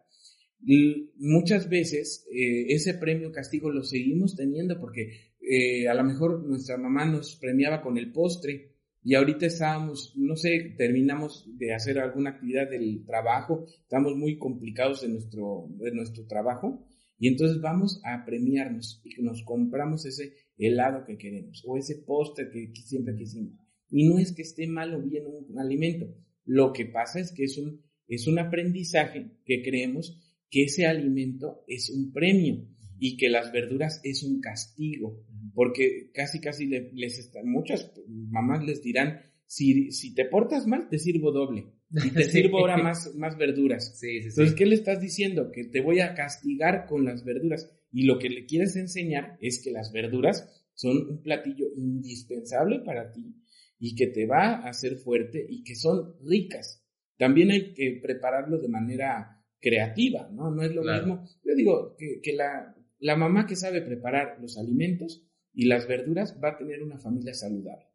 [1.17, 6.77] muchas veces eh, ese premio castigo lo seguimos teniendo porque eh, a lo mejor nuestra
[6.77, 12.31] mamá nos premiaba con el postre y ahorita estábamos, no sé, terminamos de hacer alguna
[12.31, 16.85] actividad del trabajo, estamos muy complicados en nuestro, en nuestro trabajo
[17.17, 22.49] y entonces vamos a premiarnos y nos compramos ese helado que queremos o ese postre
[22.51, 23.53] que, siempre quisimos.
[23.89, 26.13] Y no es que esté mal o bien un, alimento,
[26.43, 31.63] lo que pasa es que es un, es un aprendizaje que creemos que ese alimento
[31.67, 32.67] es un premio
[32.99, 35.25] y que las verduras es un castigo
[35.57, 40.99] porque casi, casi les están, muchas mamás les dirán, si, si te portas mal, te
[40.99, 41.73] sirvo doble.
[41.89, 43.99] Y te sirvo ahora más, más verduras.
[44.03, 45.51] Entonces, ¿qué le estás diciendo?
[45.51, 47.71] Que te voy a castigar con las verduras.
[47.91, 53.11] Y lo que le quieres enseñar es que las verduras son un platillo indispensable para
[53.11, 53.35] ti
[53.79, 56.86] y que te va a hacer fuerte y que son ricas.
[57.17, 60.51] También hay que prepararlo de manera creativa, ¿no?
[60.51, 61.25] No es lo mismo.
[61.43, 66.39] Yo digo que, que la, la mamá que sabe preparar los alimentos y las verduras,
[66.41, 67.87] va a tener una familia saludable.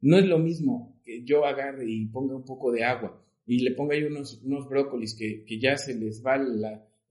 [0.00, 3.72] No es lo mismo que yo agarre y ponga un poco de agua y le
[3.72, 6.38] ponga ahí unos, unos brócolis que, que ya se les va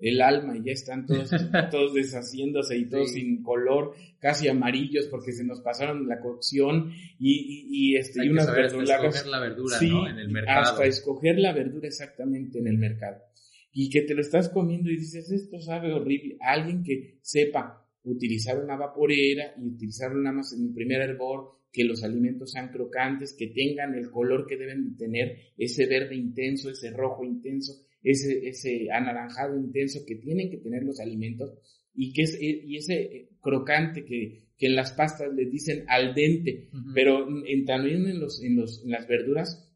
[0.04, 1.30] el alma y ya están todos,
[1.72, 7.68] todos deshaciéndose y todos sin color, casi amarillos porque se nos pasaron la cocción y,
[7.70, 8.90] y, este, y unas verduras.
[8.90, 10.10] escoger la verdura, ¿no?
[10.10, 10.62] En el mercado.
[10.62, 13.22] Hasta escoger la verdura exactamente en el mercado.
[13.72, 16.36] Y que te lo estás comiendo y dices, esto sabe horrible.
[16.42, 21.86] Alguien que sepa utilizar una vaporera y utilizar nada más en el primer hervor, que
[21.86, 26.92] los alimentos sean crocantes, que tengan el color que deben tener, ese verde intenso, ese
[26.92, 31.54] rojo intenso, ese, ese anaranjado intenso que tienen que tener los alimentos
[31.96, 36.14] y que es, y ese eh, crocante que, que en las pastas les dicen al
[36.14, 39.70] dente, pero en, también en, los, en, los, en las verduras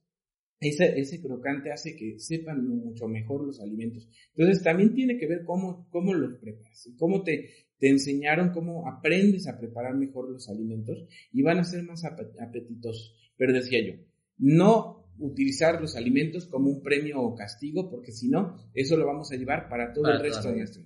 [0.59, 4.09] ese, ese, crocante hace que sepan mucho mejor los alimentos.
[4.35, 9.47] Entonces también tiene que ver cómo, cómo los preparas, cómo te, te enseñaron cómo aprendes
[9.47, 13.15] a preparar mejor los alimentos y van a ser más apetitosos.
[13.37, 13.93] Pero decía yo,
[14.39, 19.31] no utilizar los alimentos como un premio o castigo, porque si no, eso lo vamos
[19.31, 20.83] a llevar para todo el resto de nuestro.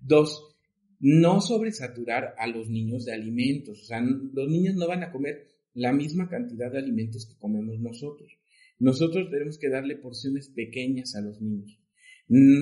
[0.00, 0.56] Dos,
[1.00, 3.82] no sobresaturar a los niños de alimentos.
[3.82, 7.78] O sea, los niños no van a comer la misma cantidad de alimentos que comemos
[7.80, 8.38] nosotros.
[8.78, 11.78] Nosotros tenemos que darle porciones pequeñas a los niños.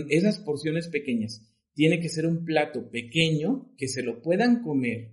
[0.09, 5.13] Esas porciones pequeñas tiene que ser un plato pequeño que se lo puedan comer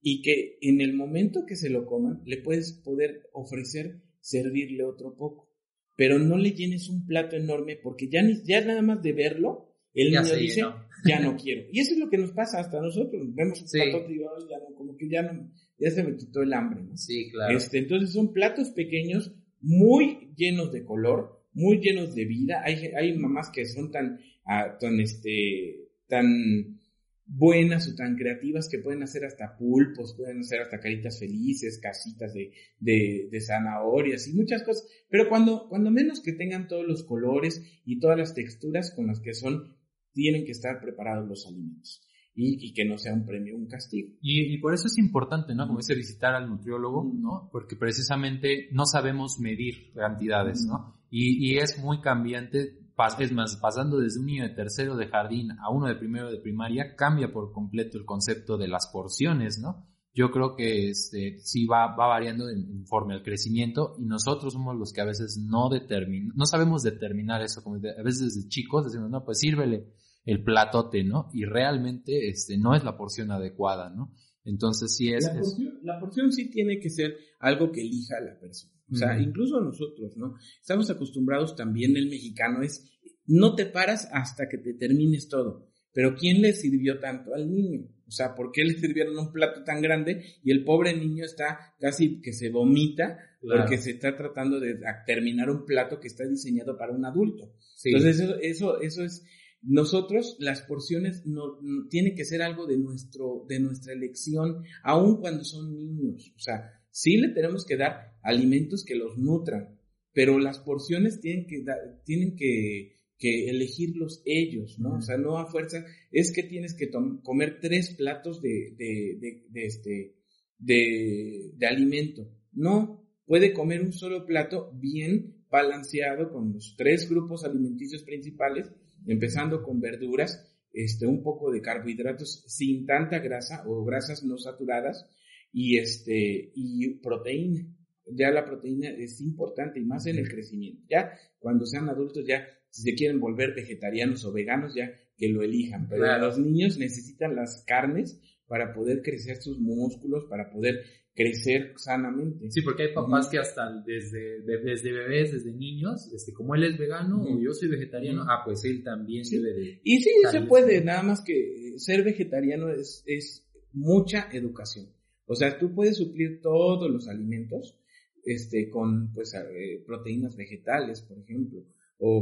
[0.00, 5.14] y que en el momento que se lo coman le puedes poder ofrecer servirle otro
[5.14, 5.50] poco.
[5.94, 9.68] Pero no le llenes un plato enorme porque ya, ni, ya nada más de verlo,
[9.92, 10.62] el niño dice,
[11.06, 11.64] ya no quiero.
[11.70, 13.34] Y eso es lo que nos pasa hasta nosotros.
[13.34, 16.52] Vemos un plato y ya no, como que ya no, ya se me quitó el
[16.54, 16.82] hambre.
[16.94, 17.56] Sí, claro.
[17.56, 22.62] Este, entonces son platos pequeños, muy llenos de color, muy llenos de vida.
[22.64, 26.80] Hay, hay mamás que son tan, ah, tan este, tan
[27.26, 32.32] buenas o tan creativas que pueden hacer hasta pulpos, pueden hacer hasta caritas felices, casitas
[32.34, 37.62] de, de, zanahorias y muchas cosas, pero cuando, cuando menos que tengan todos los colores
[37.84, 39.76] y todas las texturas con las que son,
[40.12, 42.06] tienen que estar preparados los alimentos.
[42.34, 44.08] Y, que no sea un premio, un castigo.
[44.22, 45.66] Y, por eso es importante, ¿no?
[45.66, 47.50] Como dice, visitar al nutriólogo, ¿no?
[47.52, 50.98] Porque precisamente no sabemos medir cantidades, ¿no?
[51.10, 52.81] Y, y es muy cambiante
[53.18, 56.38] es más, pasando desde un niño de tercero de jardín a uno de primero de
[56.38, 59.88] primaria, cambia por completo el concepto de las porciones, ¿no?
[60.14, 64.76] Yo creo que este, sí va, va variando en, conforme al crecimiento y nosotros somos
[64.76, 68.84] los que a veces no determinamos, no sabemos determinar eso, como a veces desde chicos
[68.84, 69.86] decimos, no, pues sírvele
[70.24, 71.30] el platote, ¿no?
[71.32, 74.12] Y realmente este, no es la porción adecuada, ¿no?
[74.44, 75.24] Entonces sí es...
[75.24, 78.72] La porción, la porción sí tiene que ser algo que elija la persona.
[78.92, 80.34] O sea, incluso nosotros, ¿no?
[80.60, 82.90] Estamos acostumbrados también, el mexicano es,
[83.26, 85.72] no te paras hasta que te termines todo.
[85.92, 87.86] Pero ¿quién le sirvió tanto al niño?
[88.06, 91.74] O sea, ¿por qué le sirvieron un plato tan grande y el pobre niño está
[91.78, 96.76] casi que se vomita porque se está tratando de terminar un plato que está diseñado
[96.76, 97.54] para un adulto?
[97.84, 99.24] Entonces, eso, eso, eso es,
[99.62, 105.20] nosotros las porciones no, no, tiene que ser algo de nuestro, de nuestra elección, aun
[105.20, 106.32] cuando son niños.
[106.36, 109.80] O sea, sí le tenemos que dar alimentos que los nutran,
[110.12, 111.64] pero las porciones tienen que,
[112.04, 114.96] tienen que que elegirlos ellos, ¿no?
[114.96, 116.90] O sea, no a fuerza, es que tienes que
[117.22, 120.16] comer tres platos de, de, de, este,
[120.58, 122.28] de, de alimento.
[122.50, 128.72] No, puede comer un solo plato bien balanceado con los tres grupos alimenticios principales,
[129.06, 135.06] empezando con verduras, este, un poco de carbohidratos sin tanta grasa o grasas no saturadas
[135.52, 137.66] y, este, y proteína.
[138.06, 140.82] Ya la proteína es importante y más en el crecimiento.
[140.90, 145.42] Ya cuando sean adultos ya si se quieren volver vegetarianos o veganos, ya que lo
[145.42, 145.88] elijan.
[145.88, 150.82] Pero los niños necesitan las carnes para poder crecer sus músculos, para poder
[151.14, 152.50] crecer sanamente.
[152.50, 156.78] Sí, porque hay papás que hasta desde, desde bebés, desde niños, desde como él es
[156.78, 159.80] vegano o yo soy vegetariano, ah, pues él también debe de...
[159.84, 164.88] Y sí, se puede, nada más que ser vegetariano es, es mucha educación.
[165.32, 167.80] O sea, tú puedes suplir todos los alimentos
[168.22, 171.64] este, con pues, eh, proteínas vegetales, por ejemplo,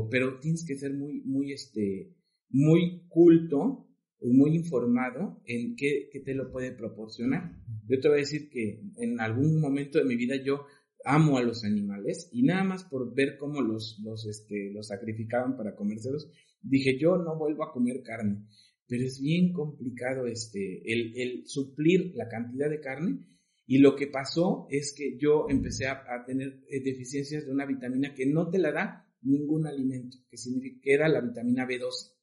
[0.08, 2.14] pero tienes que ser muy, muy, este,
[2.50, 3.88] muy culto,
[4.20, 7.50] muy informado en qué, qué te lo puede proporcionar.
[7.88, 10.66] Yo te voy a decir que en algún momento de mi vida yo
[11.04, 15.56] amo a los animales y nada más por ver cómo los, los, este, los sacrificaban
[15.56, 16.30] para comérselos,
[16.62, 18.46] dije yo no vuelvo a comer carne.
[18.90, 23.20] Pero es bien complicado este, el, el suplir la cantidad de carne
[23.66, 27.64] y lo que pasó es que yo empecé a, a tener eh, deficiencias de una
[27.64, 32.16] vitamina que no te la da ningún alimento, que significa que era la vitamina B12.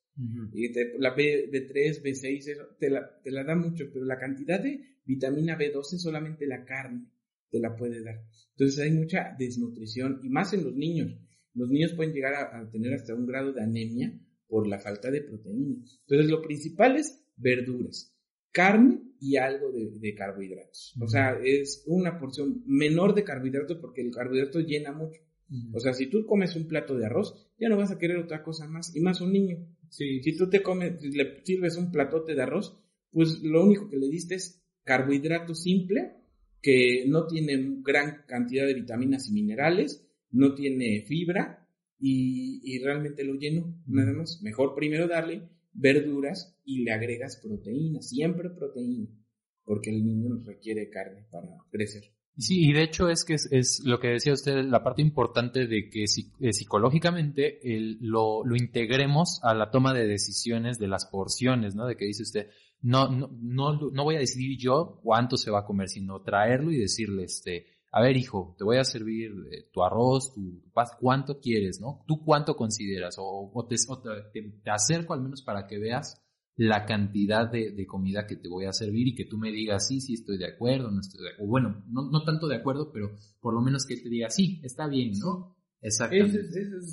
[0.53, 4.81] y la B, 3 B6, te la, te la da mucho, pero la cantidad de
[5.05, 7.05] vitamina B12 solamente la carne
[7.49, 8.23] te la puede dar.
[8.51, 11.17] Entonces hay mucha desnutrición y más en los niños.
[11.53, 14.13] Los niños pueden llegar a, tener hasta un grado de anemia
[14.47, 15.75] por la falta de proteína.
[15.75, 18.15] Entonces lo principal es verduras,
[18.51, 20.95] carne y algo de, carbohidratos.
[21.01, 25.21] O sea, es una porción menor de carbohidratos porque el carbohidrato llena mucho.
[25.73, 28.43] O sea, si tú comes un plato de arroz, ya no vas a querer otra
[28.43, 29.65] cosa más, y más un niño.
[29.89, 32.77] Si tú te comes, le sirves un platote de arroz,
[33.11, 36.15] pues lo único que le diste es carbohidrato simple,
[36.61, 41.66] que no tiene gran cantidad de vitaminas y minerales, no tiene fibra,
[41.99, 44.41] y, realmente lo lleno, nada más.
[44.41, 49.07] Mejor primero darle verduras y le agregas proteína, siempre proteína,
[49.63, 52.03] porque el niño requiere carne para crecer.
[52.39, 55.89] Sí, y de hecho es que es, lo que decía usted, la parte importante de
[55.89, 57.59] que eh, psicológicamente
[57.99, 61.87] lo, lo, integremos a la toma de decisiones de las porciones, ¿no?
[61.87, 62.47] De que dice usted,
[62.81, 66.71] no, no, no, no voy a decidir yo cuánto se va a comer, sino traerlo
[66.71, 70.63] y decirle, este, a ver hijo, te voy a servir eh, tu arroz, tu,
[70.99, 72.03] cuánto quieres, ¿no?
[72.07, 73.75] Tú cuánto consideras, o, te,
[74.63, 76.21] te acerco al menos para que veas
[76.57, 80.01] la cantidad de, comida que te voy a servir y que tú me digas, sí,
[80.01, 81.45] sí, estoy de acuerdo, no estoy de acuerdo.
[81.45, 84.59] O bueno, no, no tanto de acuerdo, pero por lo menos que te diga, sí,
[84.63, 85.56] está bien, ¿no?
[85.81, 86.39] Exactamente.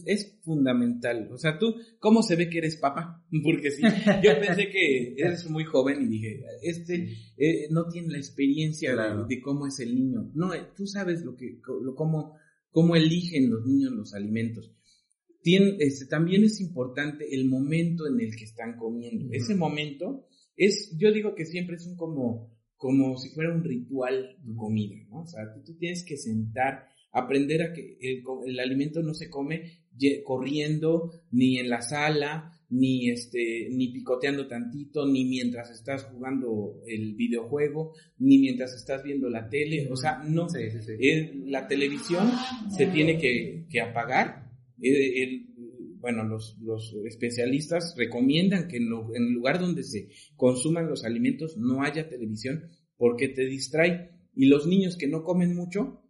[0.07, 1.29] Es, fundamental.
[1.33, 3.25] O sea, tú, ¿cómo se ve que eres papá?
[3.43, 3.83] Porque sí,
[4.23, 9.41] yo pensé que eres muy joven y dije, este eh, no tiene la experiencia de,
[9.41, 10.31] cómo es el niño.
[10.35, 12.37] No, eh, tú sabes lo que, lo, cómo,
[12.71, 14.71] cómo eligen los niños los alimentos
[15.45, 19.29] este, también es importante el momento en el que están comiendo.
[19.31, 24.37] Ese momento es, yo digo que siempre es un como, como si fuera un ritual
[24.43, 25.23] de comida, ¿no?
[25.23, 29.85] O sea, tú, tienes que sentar, aprender a que el, alimento no se come
[30.25, 37.15] corriendo, ni en la sala, ni este, ni picoteando tantito, ni mientras estás jugando el
[37.15, 40.49] videojuego, ni mientras estás viendo la tele, o sea, no,
[41.47, 42.29] la televisión
[42.77, 44.51] se tiene que, que apagar.
[44.83, 45.47] El,
[46.01, 51.83] bueno, los, los, especialistas recomiendan que en, el lugar donde se consuman los alimentos no
[51.83, 54.11] haya televisión porque te distrae.
[54.35, 56.04] Y los niños que no comen mucho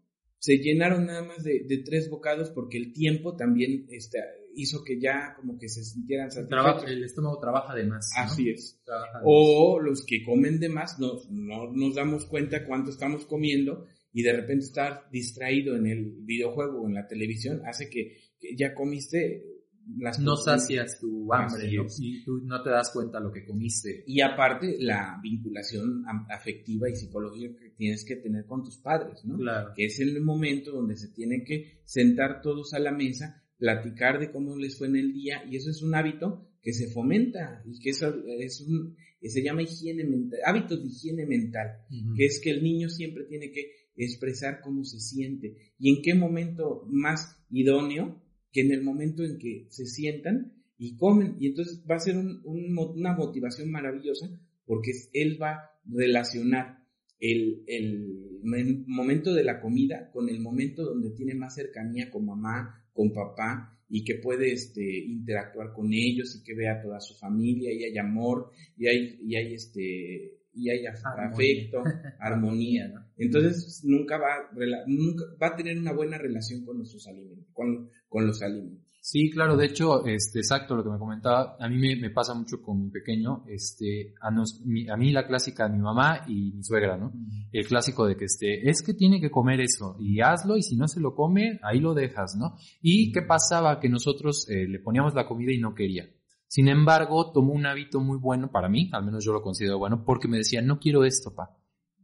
[0.44, 4.18] se llenaron nada más de, tres bocados porque el tiempo también este,
[4.54, 6.84] hizo que ya como que se sintieran satisfechos.
[6.84, 8.10] El, estómago trabaja de más.
[8.14, 8.78] Así es.
[9.22, 14.22] o los que comen de más, no, no nos damos cuenta cuánto estamos comiendo y
[14.22, 18.18] de repente estar distraído en el videojuego o en la televisión hace que
[18.54, 19.53] ya comiste
[19.98, 21.86] las no sacias tu hambre ¿no?
[21.98, 24.04] y tú no te das cuenta lo que comiste.
[24.06, 29.36] Y aparte, la vinculación afectiva y psicológica que tienes que tener con tus padres, ¿no?
[29.36, 29.72] Claro.
[29.74, 34.30] Que es el momento donde se tienen que sentar todos a la mesa, platicar de
[34.30, 37.78] cómo les fue en el día, y eso es un hábito que se fomenta y
[37.78, 41.78] que eso es un, que se llama higiene mental, hábitos de higiene mental,
[42.16, 46.14] que es que el niño siempre tiene que expresar cómo se siente y en qué
[46.14, 48.23] momento más idóneo
[48.54, 51.36] que en el momento en que se sientan y comen.
[51.40, 54.30] Y entonces va a ser una motivación maravillosa
[54.64, 56.78] porque él va a relacionar
[57.18, 62.26] el, el, el momento de la comida con el momento donde tiene más cercanía con
[62.26, 67.00] mamá, con papá y que puede este, interactuar con ellos y que vea a toda
[67.00, 71.28] su familia y hay amor y hay, y hay este y hay Armonía.
[71.32, 71.82] afecto,
[72.20, 73.00] armonía, ¿no?
[73.16, 74.50] Entonces nunca va,
[74.86, 78.80] nunca va a tener una buena relación con nuestros alimentos, con, con los alimentos.
[79.06, 82.32] Sí, claro, de hecho, este, exacto lo que me comentaba, a mí me, me pasa
[82.32, 86.22] mucho con mi pequeño, este, a, nos- mi- a mí la clásica de mi mamá
[86.26, 87.12] y mi suegra, ¿no?
[87.52, 90.76] El clásico de que este, es que tiene que comer eso y hazlo y si
[90.76, 92.56] no se lo come, ahí lo dejas, ¿no?
[92.80, 93.78] ¿Y qué pasaba?
[93.78, 96.08] Que nosotros eh, le poníamos la comida y no quería.
[96.54, 100.04] Sin embargo, tomó un hábito muy bueno para mí, al menos yo lo considero bueno,
[100.04, 101.58] porque me decía, no quiero esto, pa.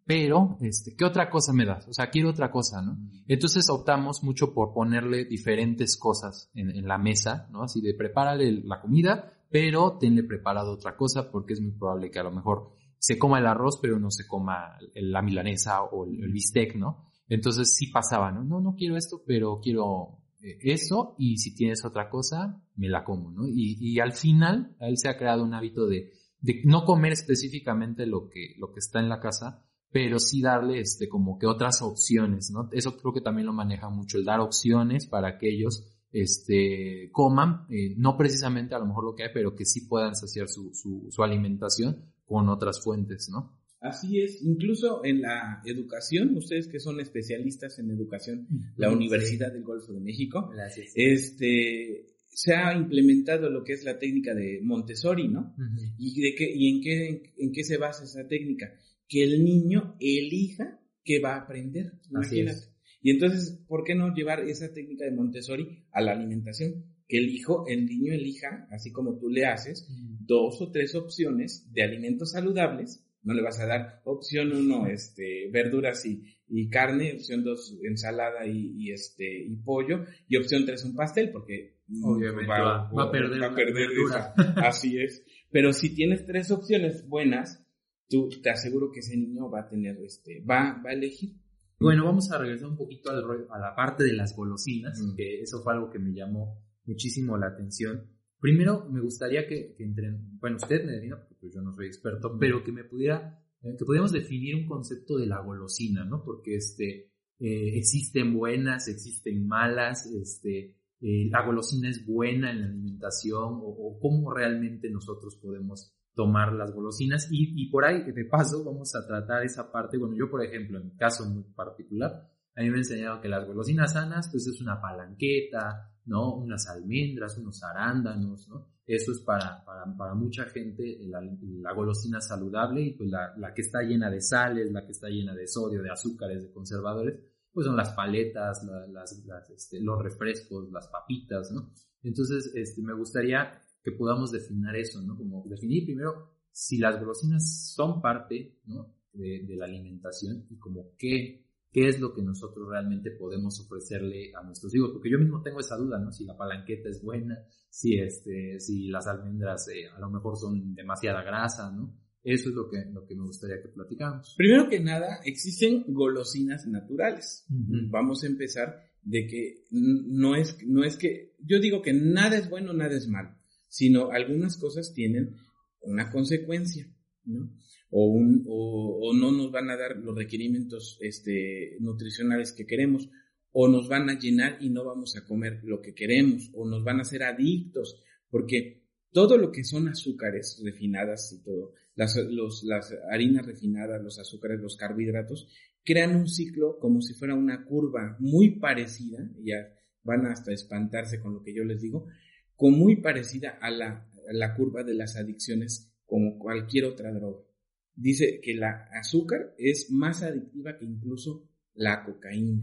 [0.05, 1.87] Pero, este, ¿qué otra cosa me das?
[1.87, 2.99] O sea, quiero otra cosa, ¿no?
[3.29, 7.63] Entonces optamos mucho por ponerle diferentes cosas en, en la mesa, ¿no?
[7.63, 12.19] Así de prepárale la comida, pero tenle preparado otra cosa porque es muy probable que
[12.19, 16.33] a lo mejor se coma el arroz, pero no se coma la milanesa o el,
[16.33, 17.13] bistec, ¿no?
[17.29, 18.43] Entonces sí pasaba, ¿no?
[18.43, 23.30] No, no quiero esto, pero quiero eso y si tienes otra cosa, me la como,
[23.30, 23.47] ¿no?
[23.49, 28.07] Y, y al final, él se ha creado un hábito de, de no comer específicamente
[28.07, 31.82] lo que, lo que está en la casa, pero sí darle este como que otras
[31.82, 32.68] opciones, ¿no?
[32.72, 37.66] Eso creo que también lo maneja mucho, el dar opciones para que ellos este, coman,
[37.70, 40.72] eh, no precisamente a lo mejor lo que hay, pero que sí puedan saciar su,
[40.74, 43.60] su, su alimentación con otras fuentes, ¿no?
[43.81, 49.62] Así es, incluso en la educación, ustedes que son especialistas en educación, la Universidad del
[49.62, 50.93] Golfo de México, Gracias.
[50.95, 55.55] este, se ha implementado lo que es la técnica de Montessori, ¿no?
[55.99, 58.74] ¿Y, de qué, y en, qué, en qué se basa esa técnica?
[59.09, 61.93] Que el niño elija qué va a aprender.
[62.11, 62.70] Imagínate.
[63.03, 66.85] Y entonces, ¿por qué no llevar esa técnica de Montessori a la alimentación?
[67.09, 69.89] Que el hijo, el niño elija, así como tú le haces,
[70.20, 73.05] dos o tres opciones de alimentos saludables.
[73.23, 78.47] No le vas a dar opción uno, este, verduras y, y carne, opción dos, ensalada
[78.47, 83.11] y, y, este, y pollo, y opción tres, un pastel, porque Obviamente va- va a
[83.11, 84.33] perder va a perder esa.
[84.66, 85.23] Así es.
[85.51, 87.66] Pero si tienes tres opciones buenas,
[88.09, 91.35] tú te aseguro que ese niño va a tener, este, va, va a elegir.
[91.79, 95.16] Bueno, vamos a regresar un poquito al rollo- a la parte de las golosinas, Mm.
[95.16, 98.07] que eso fue algo que me llamó muchísimo la atención.
[98.41, 102.38] Primero, me gustaría que, que entren, bueno, usted me defina, porque yo no soy experto,
[102.38, 106.24] pero que me pudiera, eh, que pudiéramos definir un concepto de la golosina, ¿no?
[106.24, 112.66] Porque este, eh, existen buenas, existen malas, este, eh, la golosina es buena en la
[112.66, 117.28] alimentación, o, o cómo realmente nosotros podemos tomar las golosinas.
[117.30, 120.78] Y, y por ahí, de paso, vamos a tratar esa parte, bueno, yo por ejemplo,
[120.78, 122.26] en mi caso muy particular,
[122.57, 126.35] a mí me han enseñado que las golosinas sanas, pues es una palanqueta, ¿no?
[126.35, 128.67] Unas almendras, unos arándanos, ¿no?
[128.85, 133.63] Eso es para, para, para mucha gente la, golosina saludable y pues la, la que
[133.63, 137.15] está llena de sales, la que está llena de sodio, de azúcares, de conservadores,
[137.53, 141.71] pues son las paletas, la- las, las, este, los refrescos, las papitas, ¿no?
[142.03, 145.17] Entonces, este, me gustaría que podamos definir eso, ¿no?
[145.17, 148.93] Como definir primero si las golosinas son parte, ¿no?
[149.13, 154.33] De, de la alimentación y como qué, qué es lo que nosotros realmente podemos ofrecerle
[154.35, 156.11] a nuestros hijos, porque yo mismo tengo esa duda, ¿no?
[156.11, 160.75] Si la palanqueta es buena, si este, si las almendras eh, a lo mejor son
[160.75, 161.97] demasiada grasa, ¿no?
[162.23, 164.35] Eso es lo que, lo que me gustaría que platicáramos.
[164.37, 167.47] Primero que nada, existen golosinas naturales.
[167.49, 167.89] Ujú.
[167.89, 172.51] Vamos a empezar de que no es, no es que, yo digo que nada es
[172.51, 173.35] bueno, nada es malo,
[173.68, 175.37] sino algunas cosas tienen
[175.81, 176.87] una consecuencia,
[177.25, 177.51] ¿no?
[177.91, 183.11] O, un, o, o no nos van a dar los requerimientos este, nutricionales que queremos,
[183.53, 186.84] o nos van a llenar y no vamos a comer lo que queremos, o nos
[186.84, 192.62] van a hacer adictos, porque todo lo que son azúcares refinadas y todo, las, los,
[192.64, 195.49] las harinas refinadas, los azúcares, los carbohidratos,
[195.84, 199.68] crean un ciclo como si fuera una curva muy parecida, ya
[200.03, 202.07] van hasta espantarse con lo que yo les digo,
[202.55, 207.50] con muy parecida a la, a la curva de las adicciones como cualquier otra droga.
[207.95, 212.62] Dice que la azúcar es más adictiva que incluso la cocaína.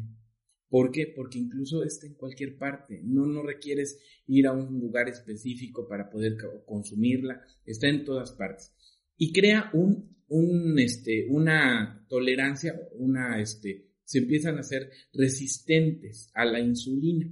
[0.69, 1.13] ¿Por qué?
[1.15, 3.01] Porque incluso está en cualquier parte.
[3.03, 7.41] No, no requieres ir a un lugar específico para poder consumirla.
[7.65, 8.73] Está en todas partes.
[9.15, 16.45] Y crea un, un, este, una tolerancia, una, este, se empiezan a ser resistentes a
[16.45, 17.27] la insulina.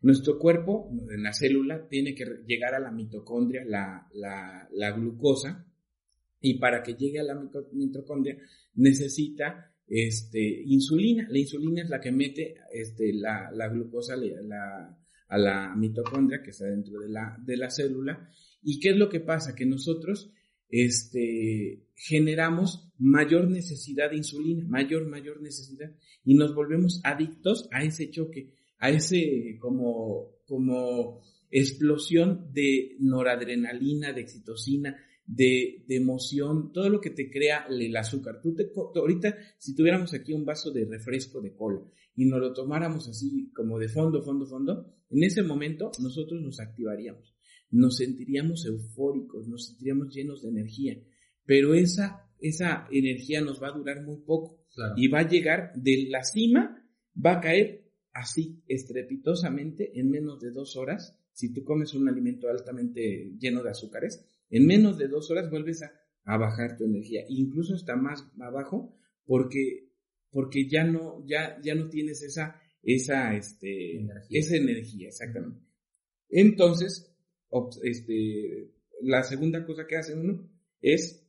[0.00, 5.67] Nuestro cuerpo, en la célula, tiene que llegar a la mitocondria, la, la, la glucosa,
[6.40, 7.40] y para que llegue a la
[7.72, 8.36] mitocondria
[8.74, 11.26] necesita este, insulina.
[11.30, 16.66] La insulina es la que mete este, la, la glucosa a la mitocondria que está
[16.66, 18.30] dentro de la, de la célula.
[18.62, 19.54] ¿Y qué es lo que pasa?
[19.54, 20.32] Que nosotros
[20.68, 28.10] este, generamos mayor necesidad de insulina, mayor, mayor necesidad, y nos volvemos adictos a ese
[28.10, 34.96] choque, a ese como, como explosión de noradrenalina, de excitocina,
[35.28, 38.40] de, emoción, todo lo que te crea el azúcar.
[38.42, 41.80] Tú te, ahorita, si tuviéramos aquí un vaso de refresco de cola
[42.16, 46.58] y nos lo tomáramos así como de fondo, fondo, fondo, en ese momento nosotros nos
[46.60, 47.36] activaríamos,
[47.70, 50.98] nos sentiríamos eufóricos, nos sentiríamos llenos de energía,
[51.44, 54.64] pero esa, esa energía nos va a durar muy poco
[54.96, 56.82] y va a llegar de la cima,
[57.14, 62.48] va a caer así estrepitosamente en menos de dos horas si tú comes un alimento
[62.48, 65.92] altamente lleno de azúcares en menos de dos horas vuelves a,
[66.24, 68.94] bajar tu energía, incluso está más abajo,
[69.24, 69.88] porque,
[70.30, 74.38] porque ya no, ya, ya no tienes esa, esa, este, energía.
[74.38, 75.64] esa energía, exactamente.
[76.28, 77.16] Entonces,
[77.82, 80.46] este, la segunda cosa que hace uno
[80.82, 81.26] es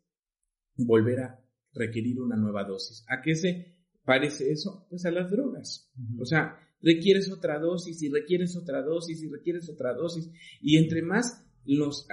[0.76, 3.06] volver a requerir una nueva dosis.
[3.08, 4.86] ¿A qué se parece eso?
[4.90, 5.90] Pues a las drogas.
[6.20, 10.30] O sea, requieres otra dosis y requieres otra dosis y requieres otra dosis.
[10.62, 12.08] Y entre más nos,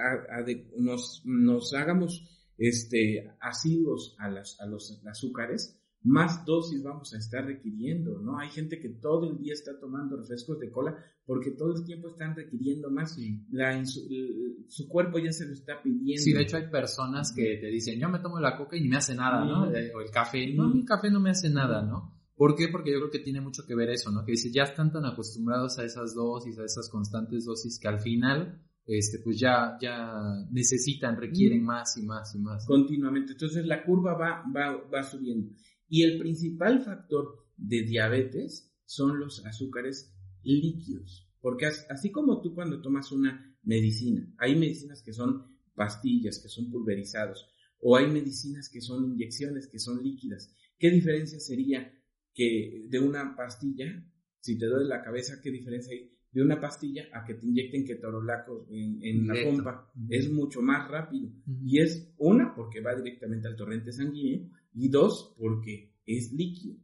[0.77, 2.23] nos, nos hagamos
[2.57, 8.39] este, asiduos a, las, a los azúcares, más dosis vamos a estar requiriendo, ¿no?
[8.39, 10.95] Hay gente que todo el día está tomando refrescos de cola
[11.25, 13.17] porque todo el tiempo están requiriendo más.
[13.49, 16.23] La, su cuerpo ya se lo está pidiendo.
[16.23, 18.87] Sí, de hecho hay personas que te dicen, yo me tomo la coca y ni
[18.87, 19.63] me hace nada, ¿no?
[19.63, 22.15] O el café, no, el café no me hace nada, ¿no?
[22.35, 22.69] ¿Por qué?
[22.69, 24.23] Porque yo creo que tiene mucho que ver eso, ¿no?
[24.23, 27.99] Que dice, ya están tan acostumbrados a esas dosis, a esas constantes dosis, que al
[27.99, 30.13] final este, pues ya, ya
[30.49, 32.65] necesitan, requieren más y más y más.
[32.65, 33.33] Continuamente.
[33.33, 35.53] Entonces la curva va, va, va subiendo.
[35.89, 41.29] Y el principal factor de diabetes son los azúcares líquidos.
[41.41, 46.71] Porque así como tú cuando tomas una medicina, hay medicinas que son pastillas, que son
[46.71, 47.47] pulverizados,
[47.79, 50.53] o hay medicinas que son inyecciones, que son líquidas.
[50.79, 51.93] ¿Qué diferencia sería
[52.33, 54.03] que de una pastilla,
[54.39, 57.85] si te duele la cabeza, qué diferencia hay de una pastilla a que te inyecten
[57.85, 59.91] ketorolaco en, en la pompa.
[60.09, 61.31] Es mucho más rápido.
[61.63, 66.77] Y es una, porque va directamente al torrente sanguíneo, y dos, porque es líquido.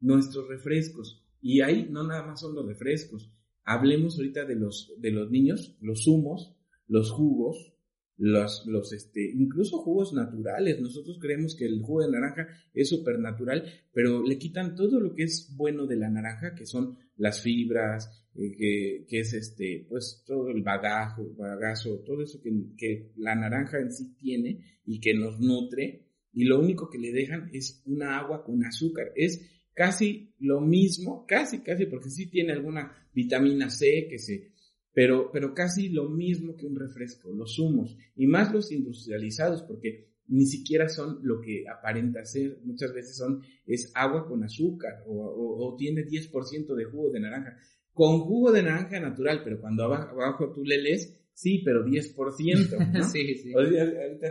[0.00, 3.32] Nuestros refrescos, y ahí no nada más son los refrescos,
[3.64, 6.54] hablemos ahorita de los, de los niños, los zumos,
[6.86, 7.73] los jugos,
[8.16, 10.80] los, los, este, incluso jugos naturales.
[10.80, 15.24] Nosotros creemos que el jugo de naranja es supernatural, pero le quitan todo lo que
[15.24, 20.50] es bueno de la naranja, que son las fibras, eh, que, es este, pues todo
[20.50, 25.40] el bagajo, bagazo, todo eso que, que la naranja en sí tiene y que nos
[25.40, 29.12] nutre, y lo único que le dejan es una agua con azúcar.
[29.14, 29.40] Es
[29.72, 34.53] casi lo mismo, casi, casi, porque sí tiene alguna vitamina C que se
[34.94, 40.14] pero, pero casi lo mismo que un refresco, los zumos, y más los industrializados, porque
[40.28, 45.66] ni siquiera son lo que aparenta ser, muchas veces son, es agua con azúcar, o,
[45.66, 47.56] o, tiene 10% de jugo de naranja,
[47.92, 53.02] con jugo de naranja natural, pero cuando abajo, tú le lees, sí, pero 10%, ¿no?
[53.08, 53.52] sí, sí.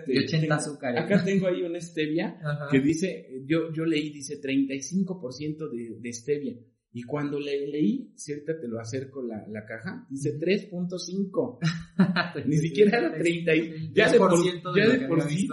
[0.07, 0.97] y 80 azúcar.
[0.97, 2.39] Acá tengo ahí una stevia
[2.71, 6.57] que dice, yo, yo leí, dice 35% de, de stevia.
[6.95, 11.57] Y cuando le leí, cierta te lo acerco la, la caja, dice 3.5.
[12.45, 13.51] Ni siquiera era 30.
[13.93, 15.47] Ya de por, ya de por sí,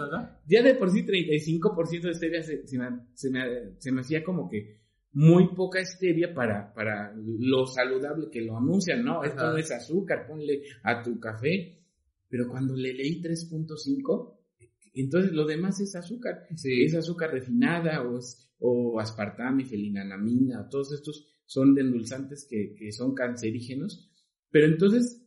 [0.45, 4.81] ya de por sí 35% de stevia se, se, me, se, me, hacía como que
[5.13, 9.23] muy poca stevia para, para lo saludable que lo anuncian, ¿no?
[9.23, 11.79] Esto no es azúcar, ponle a tu café.
[12.29, 14.37] Pero cuando le leí 3.5,
[14.93, 16.45] entonces lo demás es azúcar.
[16.51, 18.19] Es azúcar refinada o,
[18.59, 24.09] o aspartame, felinanamina, todos estos son de endulzantes que, que son cancerígenos.
[24.51, 25.21] Pero entonces,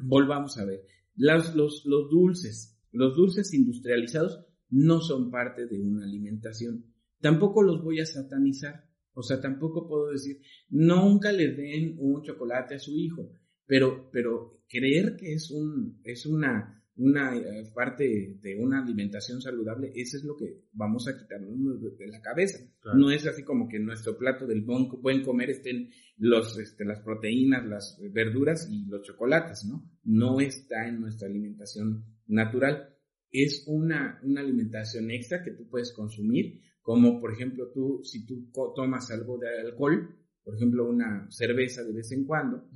[0.00, 0.84] volvamos a ver,
[1.14, 6.86] los, los, los dulces, los dulces industrializados no son parte de una alimentación.
[7.20, 8.90] Tampoco los voy a satanizar.
[9.12, 13.30] O sea, tampoco puedo decir, nunca le den un chocolate a su hijo.
[13.64, 19.92] Pero, pero creer que es un, es una, una eh, parte de una alimentación saludable,
[19.94, 22.58] eso es lo que vamos a quitarnos de, la cabeza.
[22.94, 27.00] No es así como que en nuestro plato del buen, comer estén los, este, las
[27.00, 29.88] proteínas, las verduras y los chocolates, ¿no?
[30.04, 32.96] No está en nuestra alimentación natural.
[33.30, 38.50] Es una, una alimentación extra que tú puedes consumir, como por ejemplo tú, si tú
[38.74, 40.16] tomas algo de alcohol,
[40.48, 42.70] por ejemplo, una cerveza de vez en cuando,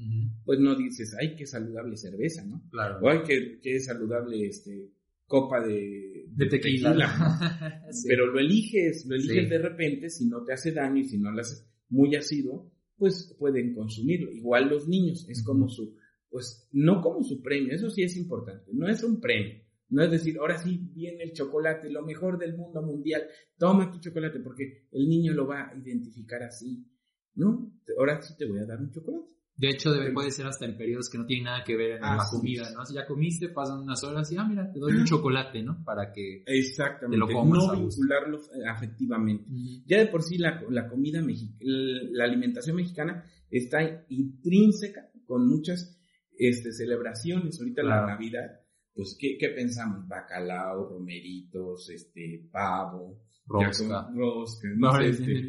[0.44, 2.68] pues no dices, ay, qué saludable cerveza, ¿no?
[2.70, 2.98] Claro.
[3.00, 4.90] O ay, qué, qué saludable este,
[5.26, 6.94] copa de, de, tequila.
[8.06, 11.32] Pero lo eliges, lo eliges de repente, si no te hace daño y si no
[11.32, 14.30] lo haces muy ácido, pues pueden consumirlo.
[14.30, 15.96] Igual los niños, es como su,
[16.28, 19.62] pues no como su premio, eso sí es importante, no es un premio.
[19.88, 23.22] No es decir, ahora sí viene el chocolate, lo mejor del mundo mundial,
[23.56, 26.86] toma tu chocolate, porque el niño lo va a identificar así.
[27.34, 29.32] No, ahora sí te voy a dar un chocolate.
[29.54, 32.00] De hecho, debe, puede ser hasta en periodos que no tienen nada que ver en
[32.00, 32.84] la comida, ¿no?
[32.86, 35.84] Si ya comiste, pasan unas horas y, ah, mira, te doy un chocolate, ¿no?
[35.84, 37.14] Para que Exactamente.
[37.14, 37.66] te lo comas.
[37.66, 39.44] No vincularlo eh, afectivamente.
[39.86, 45.98] Ya de por sí la, la comida mexicana, la alimentación mexicana está intrínseca con muchas
[46.36, 47.60] este, celebraciones.
[47.60, 48.60] Ahorita la Navidad,
[48.94, 50.08] pues, ¿qué, ¿qué, pensamos?
[50.08, 55.48] Bacalao, romeritos, este, pavo, rosca, rosca no, este,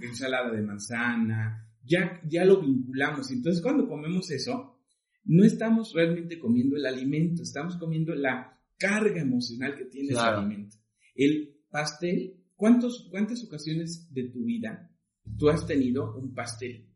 [0.00, 3.30] ensalada de manzana, ya, ya lo vinculamos.
[3.30, 4.78] Entonces, cuando comemos eso,
[5.24, 10.76] no estamos realmente comiendo el alimento, estamos comiendo la carga emocional que tiene ese alimento.
[11.14, 14.90] El pastel, ¿cuántos, ¿cuántas ocasiones de tu vida
[15.38, 16.86] tú has tenido un pastel?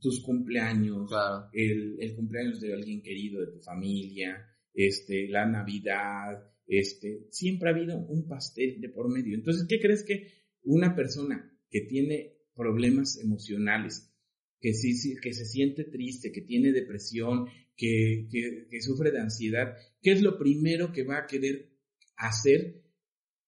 [0.00, 1.10] Tus cumpleaños,
[1.52, 7.72] el, el cumpleaños de alguien querido de tu familia, este, la Navidad, este, siempre ha
[7.72, 9.34] habido un pastel de por medio.
[9.34, 10.28] Entonces, ¿qué crees que
[10.62, 14.12] una persona que tiene problemas emocionales,
[14.60, 17.46] que, sí, que se siente triste, que tiene depresión,
[17.76, 18.28] que,
[18.68, 21.70] que, sufre de ansiedad, ¿qué es lo primero que va a querer
[22.16, 22.82] hacer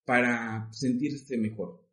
[0.04, 1.84] para sentirse mejor?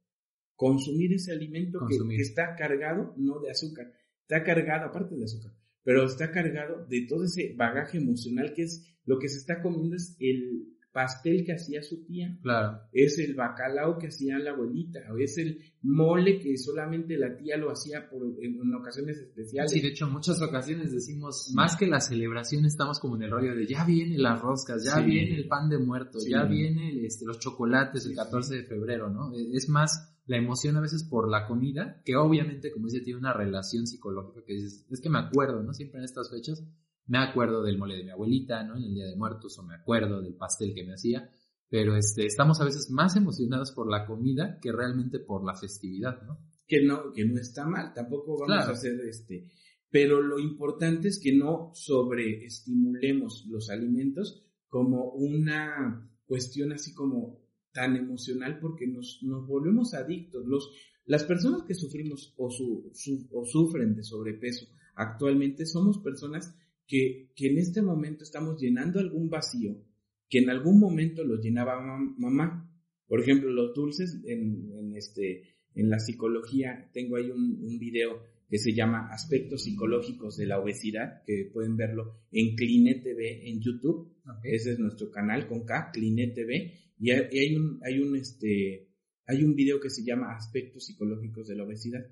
[0.56, 5.52] Consumir ese alimento Que, que, está cargado, no de azúcar, está cargado, aparte de azúcar,
[5.84, 9.96] pero está cargado de todo ese bagaje emocional que es lo que se está comiendo
[9.96, 12.36] es el, pastel que hacía su tía.
[12.42, 12.80] Claro.
[12.92, 15.00] Es el bacalao que hacía la abuelita.
[15.14, 19.72] O es el mole que solamente la tía lo hacía por, en, ocasiones especiales.
[19.72, 23.30] Sí, de hecho, en muchas ocasiones decimos, más que la celebración, estamos como en el
[23.30, 27.26] rollo de ya vienen las roscas, ya viene el pan de muerto, ya viene este,
[27.26, 29.32] los chocolates el 14 de febrero, ¿no?
[29.36, 33.20] E, es más la emoción a veces por la comida, que obviamente, como dice, tiene
[33.20, 35.76] una relación psicológica que dices, es que me acuerdo, ¿no?
[35.76, 36.64] Siempre en estas fechas
[37.08, 38.78] me acuerdo del mole de mi abuelita, ¿no?
[38.78, 41.30] En el Día de Muertos, o me acuerdo del pastel que me hacía,
[41.70, 46.22] pero este, estamos a veces más emocionados por la comida que realmente por la festividad,
[46.24, 46.40] ¿no?
[46.68, 49.48] Que no, que no está mal, tampoco vamos a hacer este,
[49.90, 57.40] pero lo importante es que no sobreestimulemos los alimentos como una cuestión así como
[57.72, 60.46] tan emocional porque nos, nos volvemos adictos.
[60.46, 60.72] Los,
[61.06, 62.92] las personas que sufrimos o, su,
[63.32, 66.58] o sufren de sobrepeso actualmente somos personas
[66.88, 69.84] que, en este momento estamos llenando algún vacío
[70.30, 71.80] que en algún momento lo llenaba
[72.18, 72.70] mamá.
[73.08, 78.58] Por ejemplo, los dulces en, este, en la psicología, tengo ahí un, un, video que
[78.58, 84.18] se llama Aspectos Psicológicos de la Obesidad, que pueden verlo en Cline TV en YouTube.
[84.44, 86.74] Ese es nuestro canal con K, Cline TV.
[87.00, 88.90] Y hay un, hay un, este,
[89.26, 92.06] hay un video que se llama Aspectos Psicológicos de la Obesidad.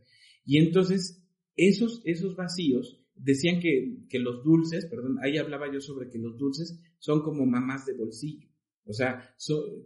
[0.46, 1.22] Y entonces,
[1.58, 6.38] esos, esos vacíos decían que, que los dulces, perdón, ahí hablaba yo sobre que los
[6.38, 8.48] dulces son como mamás de bolsillo.
[8.86, 9.36] O sea,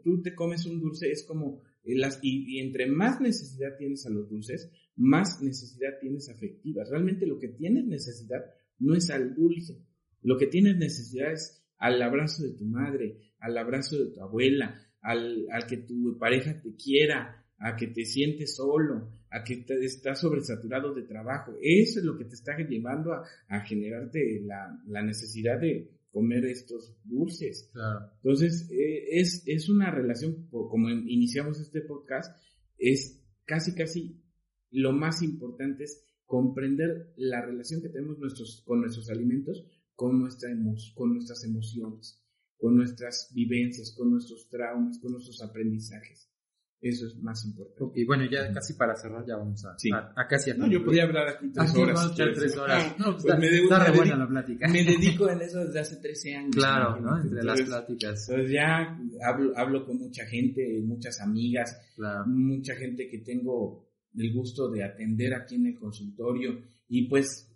[0.03, 4.09] tú te comes un dulce, es como, eh, las, y, entre más necesidad tienes a
[4.09, 6.83] los dulces, más necesidad tienes afectiva.
[6.83, 8.43] Realmente lo que tienes necesidad
[8.77, 9.85] no es al dulce,
[10.21, 14.85] lo que tienes necesidad es al abrazo de tu madre, al abrazo de tu abuela,
[15.01, 19.83] al, al que tu pareja te quiera, a que te sientes solo, a que te,
[19.83, 21.55] estás sobresaturado de trabajo.
[21.61, 27.69] Eso es lo que te está llevando a, generarte la, necesidad de comer estos dulces.
[28.23, 32.35] Entonces, eh, es, es una relación, como iniciamos este podcast,
[32.77, 34.21] es casi, casi
[34.71, 40.49] lo más importante es comprender la relación que tenemos nuestros, con nuestros alimentos, con, nuestra
[40.95, 42.23] con nuestras emociones,
[42.57, 46.28] con nuestras vivencias, con nuestros traumas, con nuestros aprendizajes.
[46.81, 47.99] Eso es más importante.
[47.99, 49.89] Y bueno, ya casi para cerrar, ya vamos a, sí.
[49.91, 52.15] a, casi a No, yo podía hablar aquí tres horas.
[52.15, 52.97] tres horas.
[52.97, 54.67] No, pues, pues me está buena la plática.
[54.69, 56.55] Me dedico en eso desde hace 13 años.
[56.55, 57.21] Claro, ¿no?
[57.21, 58.29] Entre las pláticas.
[58.29, 61.77] Entonces ya hablo, hablo con mucha gente, muchas amigas,
[62.25, 66.61] mucha gente que tengo el gusto de atender aquí en el consultorio.
[66.87, 67.53] Y pues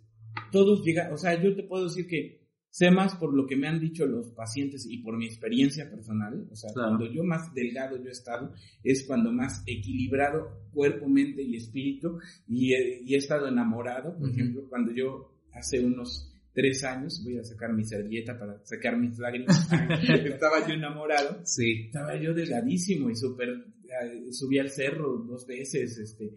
[0.52, 2.43] todos llegan, o sea, yo te puedo decir que
[2.74, 6.44] Sé más por lo que me han dicho los pacientes y por mi experiencia personal.
[6.50, 8.52] O sea, cuando yo más delgado yo he estado,
[8.82, 12.18] es cuando más equilibrado cuerpo, mente y espíritu
[12.48, 14.18] y he, estado enamorado.
[14.18, 18.98] Por ejemplo, cuando yo hace unos tres años, voy a sacar mi servilleta para sacar
[18.98, 19.70] mis lágrimas,
[20.24, 21.42] estaba yo enamorado.
[21.44, 21.84] Sí.
[21.86, 26.34] Estaba yo delgadísimo y súper, eh, subí al cerro dos veces, este,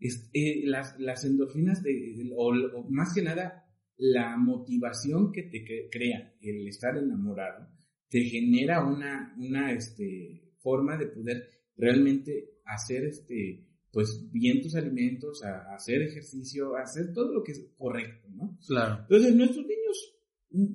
[0.00, 3.67] eh, las, las endorfinas de, o más que nada
[3.98, 7.68] la motivación que te crea el estar enamorado
[8.08, 15.42] te genera una, una este, forma de poder realmente hacer este, pues bien tus alimentos,
[15.44, 18.58] a, hacer ejercicio, a hacer todo lo que es correcto, ¿no?
[18.66, 19.02] Claro.
[19.02, 20.14] Entonces, nuestros niños,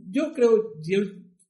[0.10, 1.00] yo creo, yo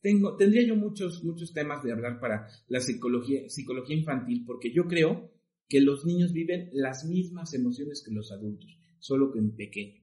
[0.01, 4.87] tengo, tendría yo muchos, muchos temas de hablar para la psicología, psicología infantil, porque yo
[4.87, 5.31] creo
[5.67, 10.02] que los niños viven las mismas emociones que los adultos, solo que en pequeño.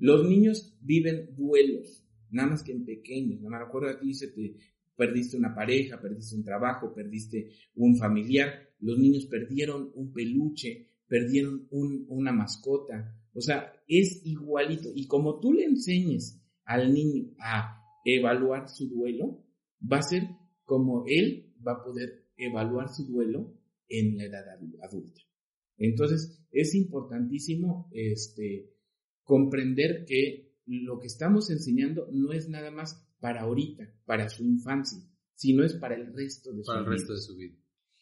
[0.00, 3.40] Los niños viven duelos, nada más que en pequeños.
[3.40, 4.56] No me acuerdo a ti, se te
[4.96, 8.50] perdiste una pareja, perdiste un trabajo, perdiste un familiar.
[8.80, 13.14] Los niños perdieron un peluche, perdieron una mascota.
[13.34, 14.90] O sea, es igualito.
[14.94, 19.44] Y como tú le enseñes al niño a evaluar su duelo,
[19.80, 20.22] va a ser
[20.64, 23.54] como él va a poder evaluar su duelo
[23.88, 24.44] en la edad
[24.82, 25.20] adulta.
[25.76, 28.70] Entonces, es importantísimo este,
[29.30, 34.98] comprender que lo que estamos enseñando no es nada más para ahorita, para su infancia,
[35.36, 36.80] sino es para el resto de su vida.
[36.80, 37.54] el resto de su vida.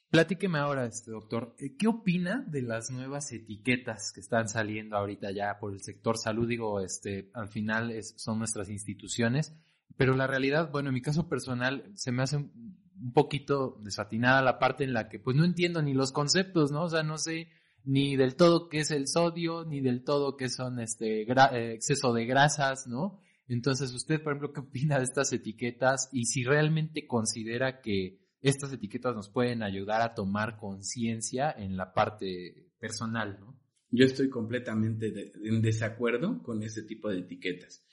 [0.08, 5.30] Platíqueme ahora, este doctor, eh, ¿qué opina de las nuevas etiquetas que están saliendo ahorita
[5.32, 6.48] ya por el sector salud?
[6.48, 9.54] Digo, este, al final son nuestras instituciones,
[9.98, 14.40] pero la realidad, bueno, en mi caso personal, se me hace un, un poquito desatinada
[14.40, 16.84] la parte en la que, pues no entiendo ni los conceptos, ¿no?
[16.84, 17.50] O sea, no sé
[17.88, 22.12] ni del todo qué es el sodio, ni del todo qué son este eh, exceso
[22.12, 23.18] de grasas, ¿no?
[23.46, 28.74] Entonces, usted, por ejemplo, ¿qué opina de estas etiquetas y si realmente considera que estas
[28.74, 33.58] etiquetas nos pueden ayudar a tomar conciencia en la parte personal, ¿no?
[33.90, 37.86] Yo estoy completamente en desacuerdo con ese tipo de etiquetas.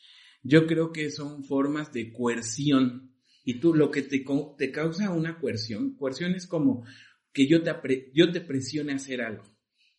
[0.44, 3.16] Yo creo que son formas de coerción
[3.46, 4.26] y tú lo que te,
[4.58, 6.84] te causa una coerción, coerción es como
[7.32, 9.55] que yo te, yo te presione a hacer algo.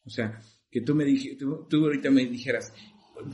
[0.07, 0.41] O sea,
[0.71, 2.73] que tú me dije, tú, ahorita me dijeras,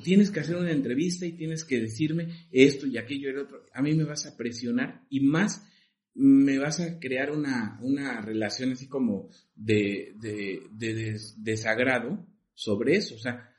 [0.03, 3.67] tienes que hacer una entrevista y tienes que decirme esto y aquello y el otro.
[3.73, 5.69] A mí me vas a presionar y más
[6.15, 13.15] me vas a crear una, una relación así como de, de, de desagrado sobre eso.
[13.15, 13.51] O sea,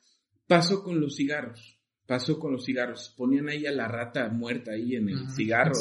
[0.48, 3.14] pasó con los cigarros pasó con los cigarros.
[3.18, 5.74] Ponían ahí a la rata muerta ahí en el cigarro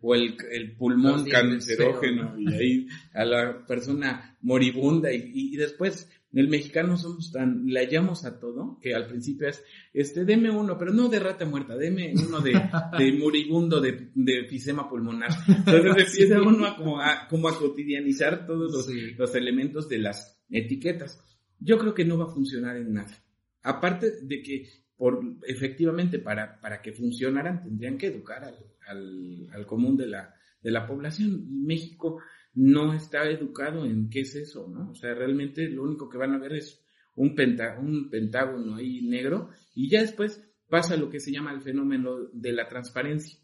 [0.00, 6.48] o el, el pulmón cancerógeno y ahí a la persona moribunda y, y, después el
[6.48, 9.62] mexicano somos tan, le hallamos a todo, que al principio es,
[9.92, 12.52] este, deme uno, pero no de rata muerta, deme uno de,
[12.98, 15.30] de moribundo, de, de fisema pulmonar.
[15.48, 20.38] Entonces empieza uno a como, a como a cotidianizar todos los, los elementos de las
[20.50, 21.22] etiquetas.
[21.58, 23.16] Yo creo que no va a funcionar en nada.
[23.62, 28.56] Aparte de que, por, efectivamente, para, para que funcionaran, tendrían que educar al,
[28.86, 30.34] al, al común de la,
[30.66, 31.46] de la población.
[31.48, 32.20] Y México,
[32.54, 34.90] no está educado en qué es eso, ¿no?
[34.90, 39.88] O sea, realmente lo único que van a ver es un, pentágono ahí negro y
[39.88, 43.38] ya después pasa lo que se llama el fenómeno de la transparencia.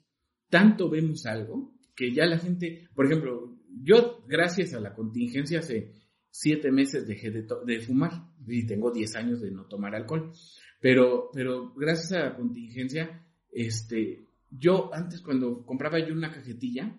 [0.50, 5.92] Tanto vemos algo que ya la gente, por ejemplo, yo gracias a la contingencia hace
[6.28, 8.10] siete meses dejé de, de fumar
[8.48, 10.32] y tengo diez años de no tomar alcohol,
[10.80, 16.98] pero, pero gracias a la contingencia, este, yo antes cuando compraba yo una cajetilla,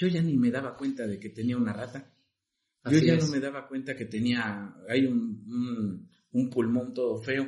[0.00, 2.10] yo ya ni me daba cuenta de que tenía una rata.
[2.90, 7.46] Yo ya no me daba cuenta que tenía, hay un, un, pulmón todo feo.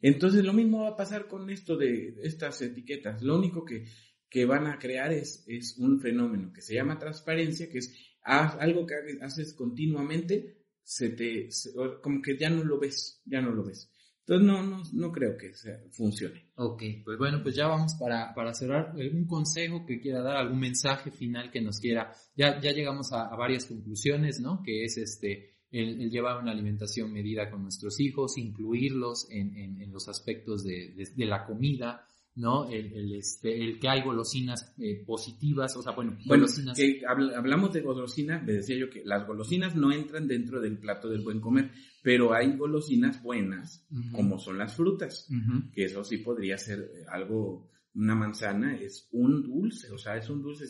[0.00, 3.22] Entonces lo mismo va a pasar con esto de estas etiquetas.
[3.22, 3.86] Lo único que,
[4.28, 8.84] que van a crear es, es un fenómeno que se llama transparencia, que es algo
[8.84, 11.48] que haces continuamente, se te,
[12.02, 13.93] como que ya no lo ves, ya no lo ves.
[14.26, 15.52] Entonces no, no, no creo que
[15.90, 16.46] funcione.
[16.56, 18.94] Ok, pues bueno, pues ya vamos para, para cerrar.
[18.98, 22.10] ¿Algún consejo que quiera dar, algún mensaje final que nos quiera?
[22.34, 24.62] Ya, ya llegamos a, varias conclusiones, ¿no?
[24.62, 30.08] Que es este, el, llevar una alimentación medida con nuestros hijos, incluirlos en, en, los
[30.08, 32.06] aspectos de, de la comida,
[32.36, 32.68] ¿no?
[32.68, 36.76] El, el, este, el que hay golosinas eh, positivas, o sea, bueno, golosinas.
[36.76, 41.08] Que hablamos de golosinas, me decía yo que las golosinas no entran dentro del plato
[41.08, 41.70] del buen comer,
[42.02, 45.28] pero hay golosinas buenas, como son las frutas,
[45.72, 50.28] que eso sí podría ser eh, algo, una manzana es un dulce, o sea, es
[50.28, 50.66] un dulce,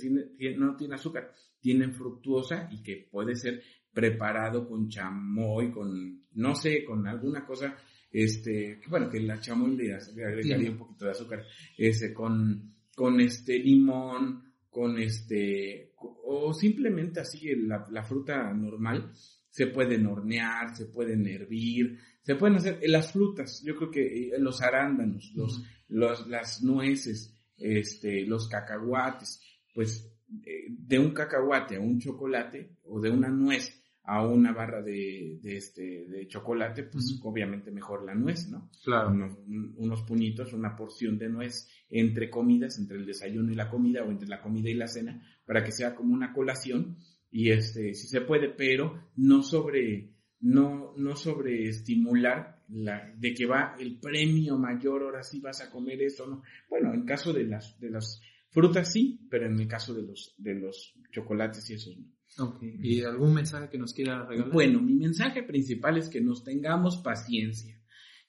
[0.56, 6.84] no tiene azúcar, tiene fructuosa y que puede ser preparado con chamoy, con, no sé,
[6.84, 7.74] con alguna cosa
[8.14, 11.44] este, bueno, que la chamoy le, agregaría un poquito de azúcar,
[11.76, 19.10] ese, con, con este limón, con este, o simplemente así la, la fruta normal,
[19.50, 24.38] se pueden hornear, se pueden hervir, se pueden hacer las frutas, yo creo que eh,
[24.38, 29.40] los arándanos, los, los, las nueces, este, los cacahuates,
[29.74, 30.08] pues
[30.46, 35.38] eh, de un cacahuate a un chocolate o de una nuez a una barra de,
[35.42, 38.70] de este, de chocolate, pues obviamente mejor la nuez, ¿no?
[38.84, 39.10] Claro.
[39.10, 39.38] Unos,
[39.76, 44.10] unos, puñitos, una porción de nuez entre comidas, entre el desayuno y la comida o
[44.10, 46.98] entre la comida y la cena, para que sea como una colación
[47.30, 53.74] y este, si se puede, pero no sobre, no, no sobreestimular la, de que va
[53.78, 56.42] el premio mayor, ahora sí vas a comer eso, ¿no?
[56.68, 60.34] Bueno, en caso de las, de las frutas sí, pero en el caso de los,
[60.36, 62.13] de los chocolates y eso no.
[62.36, 62.76] Okay.
[62.80, 64.52] ¿Y algún mensaje que nos quiera regalar?
[64.52, 67.80] Bueno, mi mensaje principal es que nos tengamos paciencia.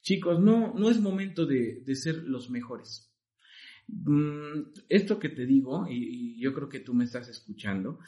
[0.02, 3.12] Chicos, no, no es momento de, de ser los mejores.
[3.88, 8.00] Mm, esto que te digo, y, yo creo que tú me estás escuchando,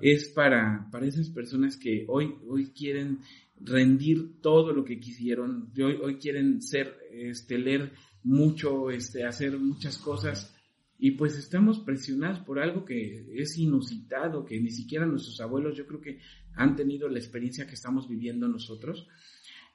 [0.00, 3.20] es para, para esas personas que hoy, hoy quieren
[3.60, 7.92] rendir todo lo que quisieron, hoy, hoy quieren ser, este, leer
[8.22, 10.55] mucho, este, hacer muchas cosas,
[10.98, 15.86] y pues estamos presionados por algo que es inusitado, que ni siquiera nuestros abuelos yo
[15.86, 16.20] creo que
[16.54, 19.06] han tenido la experiencia que estamos viviendo nosotros.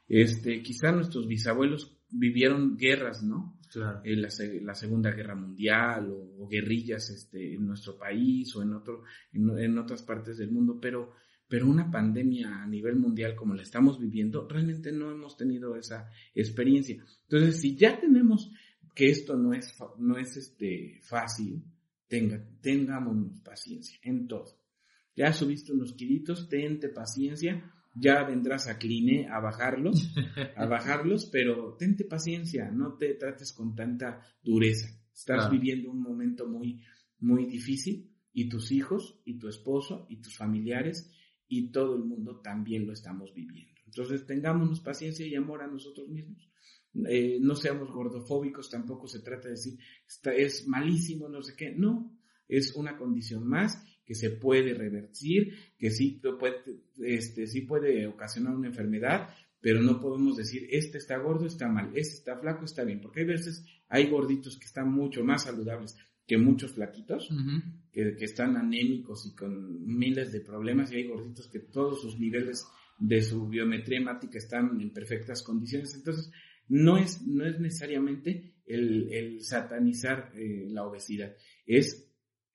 [0.08, 3.60] Este, quizá nuestros bisabuelos vivieron guerras, ¿no?
[3.72, 4.02] Claro.
[4.04, 4.28] la,
[4.62, 10.04] la, Segunda Guerra Mundial o, guerrillas este, en nuestro país o en, otro, en, otras
[10.04, 11.14] partes del mundo, pero,
[11.48, 16.10] pero una pandemia a nivel mundial como la estamos viviendo, realmente no hemos tenido esa
[16.36, 17.02] experiencia.
[17.30, 18.51] Entonces, si ya tenemos
[18.94, 21.64] que esto no es, no es este, fácil,
[22.08, 24.60] tenga, tengámonos paciencia en todo.
[25.16, 30.14] Ya subiste unos kilitos, tente paciencia, ya vendrás a Cline a bajarlos,
[30.56, 34.88] a bajarlos, pero tente paciencia, no te trates con tanta dureza.
[35.14, 36.82] Estás viviendo un momento muy,
[37.20, 41.12] muy difícil y tus hijos y tu esposo y tus familiares
[41.48, 43.80] y todo el mundo también lo estamos viviendo.
[43.86, 46.50] Entonces tengámonos paciencia y amor a nosotros mismos.
[47.08, 49.80] Eh, no seamos gordofóbicos, tampoco se trata de decir,
[50.36, 51.72] es malísimo, no sé qué.
[51.72, 52.18] No,
[52.48, 56.56] es una condición más que se puede revertir, que sí puede,
[56.98, 59.30] este, sí puede ocasionar una enfermedad,
[59.62, 63.22] pero no podemos decir, este está gordo, está mal, este está flaco, está bien, porque
[63.22, 65.96] hay veces, hay gorditos que están mucho más saludables
[66.28, 67.30] que muchos flaquitos,
[67.92, 72.20] que, que, están anémicos y con miles de problemas, y hay gorditos que todos sus
[72.20, 72.66] niveles
[73.00, 75.94] de su biometría hemática están en perfectas condiciones.
[75.96, 76.32] Entonces,
[76.72, 82.10] no es, no es necesariamente el, el satanizar eh, la obesidad, es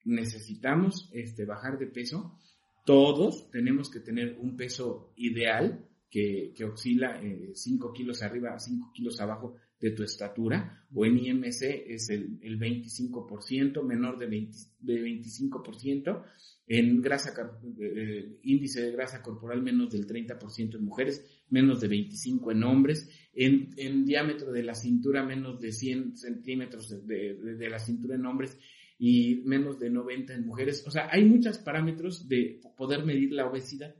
[0.05, 2.39] necesitamos este, bajar de peso,
[2.83, 7.21] todos tenemos que tener un peso ideal que, que oscila
[7.53, 12.39] 5 eh, kilos arriba, 5 kilos abajo de tu estatura, o en IMC es el,
[12.41, 16.23] el 25%, menor de, 20, de 25%,
[16.65, 17.33] en grasa,
[17.79, 23.09] eh, índice de grasa corporal menos del 30% en mujeres, menos de 25 en hombres,
[23.37, 28.15] en, en, diámetro de la cintura menos de 100 centímetros de, de, de la cintura
[28.15, 28.57] en hombres
[28.97, 30.83] y menos de 90 en mujeres.
[30.87, 33.95] O sea, hay muchos parámetros de poder medir la obesidad,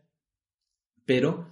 [1.05, 1.47] pero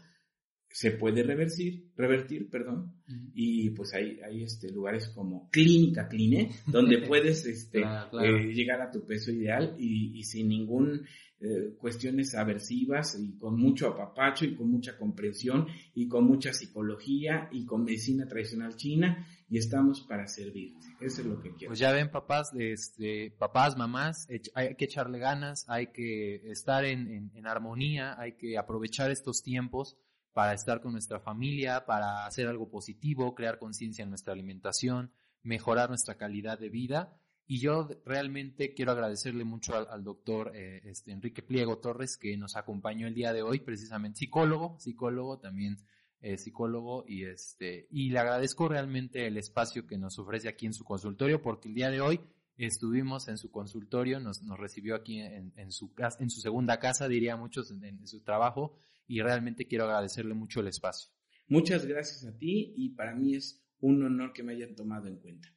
[0.76, 2.96] se puede revertir, revertir, perdón,
[3.34, 8.92] y pues hay, hay este, lugares como Clínica Cline, donde puedes este, eh, llegar a
[8.92, 11.06] tu peso ideal y, y sin ningún
[11.40, 17.48] eh, cuestiones aversivas y con mucho apapacho y con mucha comprensión y con mucha psicología
[17.54, 20.88] y con medicina tradicional china y estamos para servirte.
[21.00, 21.70] Eso es lo que quiero.
[21.70, 27.32] Pues ya ven papás, este, papás, mamás, hay que echarle ganas, hay que estar en,
[27.34, 29.98] en armonía, hay que aprovechar estos tiempos
[30.36, 35.14] para estar con nuestra familia, para hacer algo positivo, crear conciencia en nuestra alimentación,
[35.44, 37.18] mejorar nuestra calidad de vida.
[37.48, 42.58] Y yo realmente quiero agradecerle mucho al, doctor eh, este, Enrique Pliego Torres que nos
[42.58, 45.78] acompañó el día de hoy, precisamente psicólogo, psicólogo también
[46.20, 50.74] eh, psicólogo y este y le agradezco realmente el espacio que nos ofrece aquí en
[50.74, 52.20] su consultorio porque el día de hoy
[52.58, 57.38] estuvimos en su consultorio, nos, recibió aquí en, en, su en su segunda casa, diría
[57.38, 58.78] muchos en su trabajo
[59.08, 61.12] y realmente quiero agradecerle mucho el espacio.
[61.48, 65.18] Muchas gracias a ti y para mí es un honor que me hayan tomado en
[65.18, 65.50] cuenta.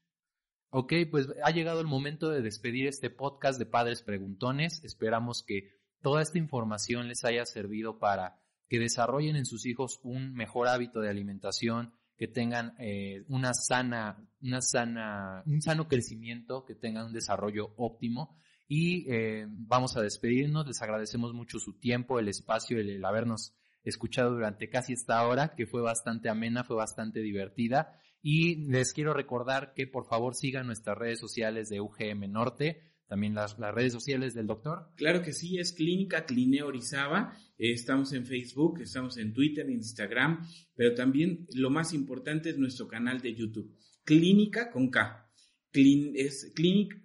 [0.71, 4.85] Ok, pues ha llegado el momento de despedir este podcast de Padres Preguntones.
[4.85, 8.39] Esperamos que toda esta información les haya servido para
[8.69, 14.29] que desarrollen en sus hijos un mejor hábito de alimentación, que tengan eh, una sana,
[14.43, 18.37] una sana, un sano crecimiento, que tengan un desarrollo óptimo.
[18.69, 20.67] Y eh, vamos a despedirnos.
[20.67, 25.67] Les agradecemos mucho su tiempo, el espacio, el habernos escuchado durante casi esta hora, que
[25.67, 27.99] fue bastante amena, fue bastante divertida.
[28.23, 33.35] Y les quiero recordar que por favor sigan nuestras redes sociales de UGM Norte, también
[33.35, 34.91] las, redes sociales del doctor.
[34.97, 37.33] Claro que sí, es Clínica Clineo Orizaba.
[37.57, 42.87] Estamos en Facebook, estamos en Twitter, en Instagram, pero también lo más importante es nuestro
[42.87, 43.75] canal de YouTube.
[44.05, 45.28] Clínica con K.
[45.73, 47.05] Es Clinic,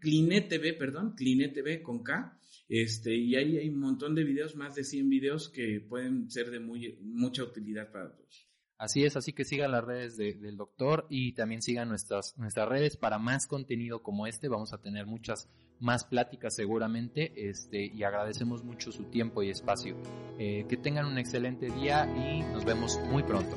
[0.50, 2.40] TV, perdón, Cline TV con K.
[2.70, 6.50] Este, y ahí hay un montón de videos, más de 100 videos que pueden ser
[6.50, 8.48] de muy, mucha utilidad para todos.
[8.78, 12.98] Así es, así que sigan las redes del doctor y también sigan nuestras, nuestras redes
[12.98, 14.50] para más contenido como este.
[14.50, 15.48] Vamos a tener muchas
[15.80, 19.96] más pláticas seguramente este, y agradecemos mucho su tiempo y espacio.
[20.40, 23.56] Eh, que tengan un excelente día y nos vemos muy pronto.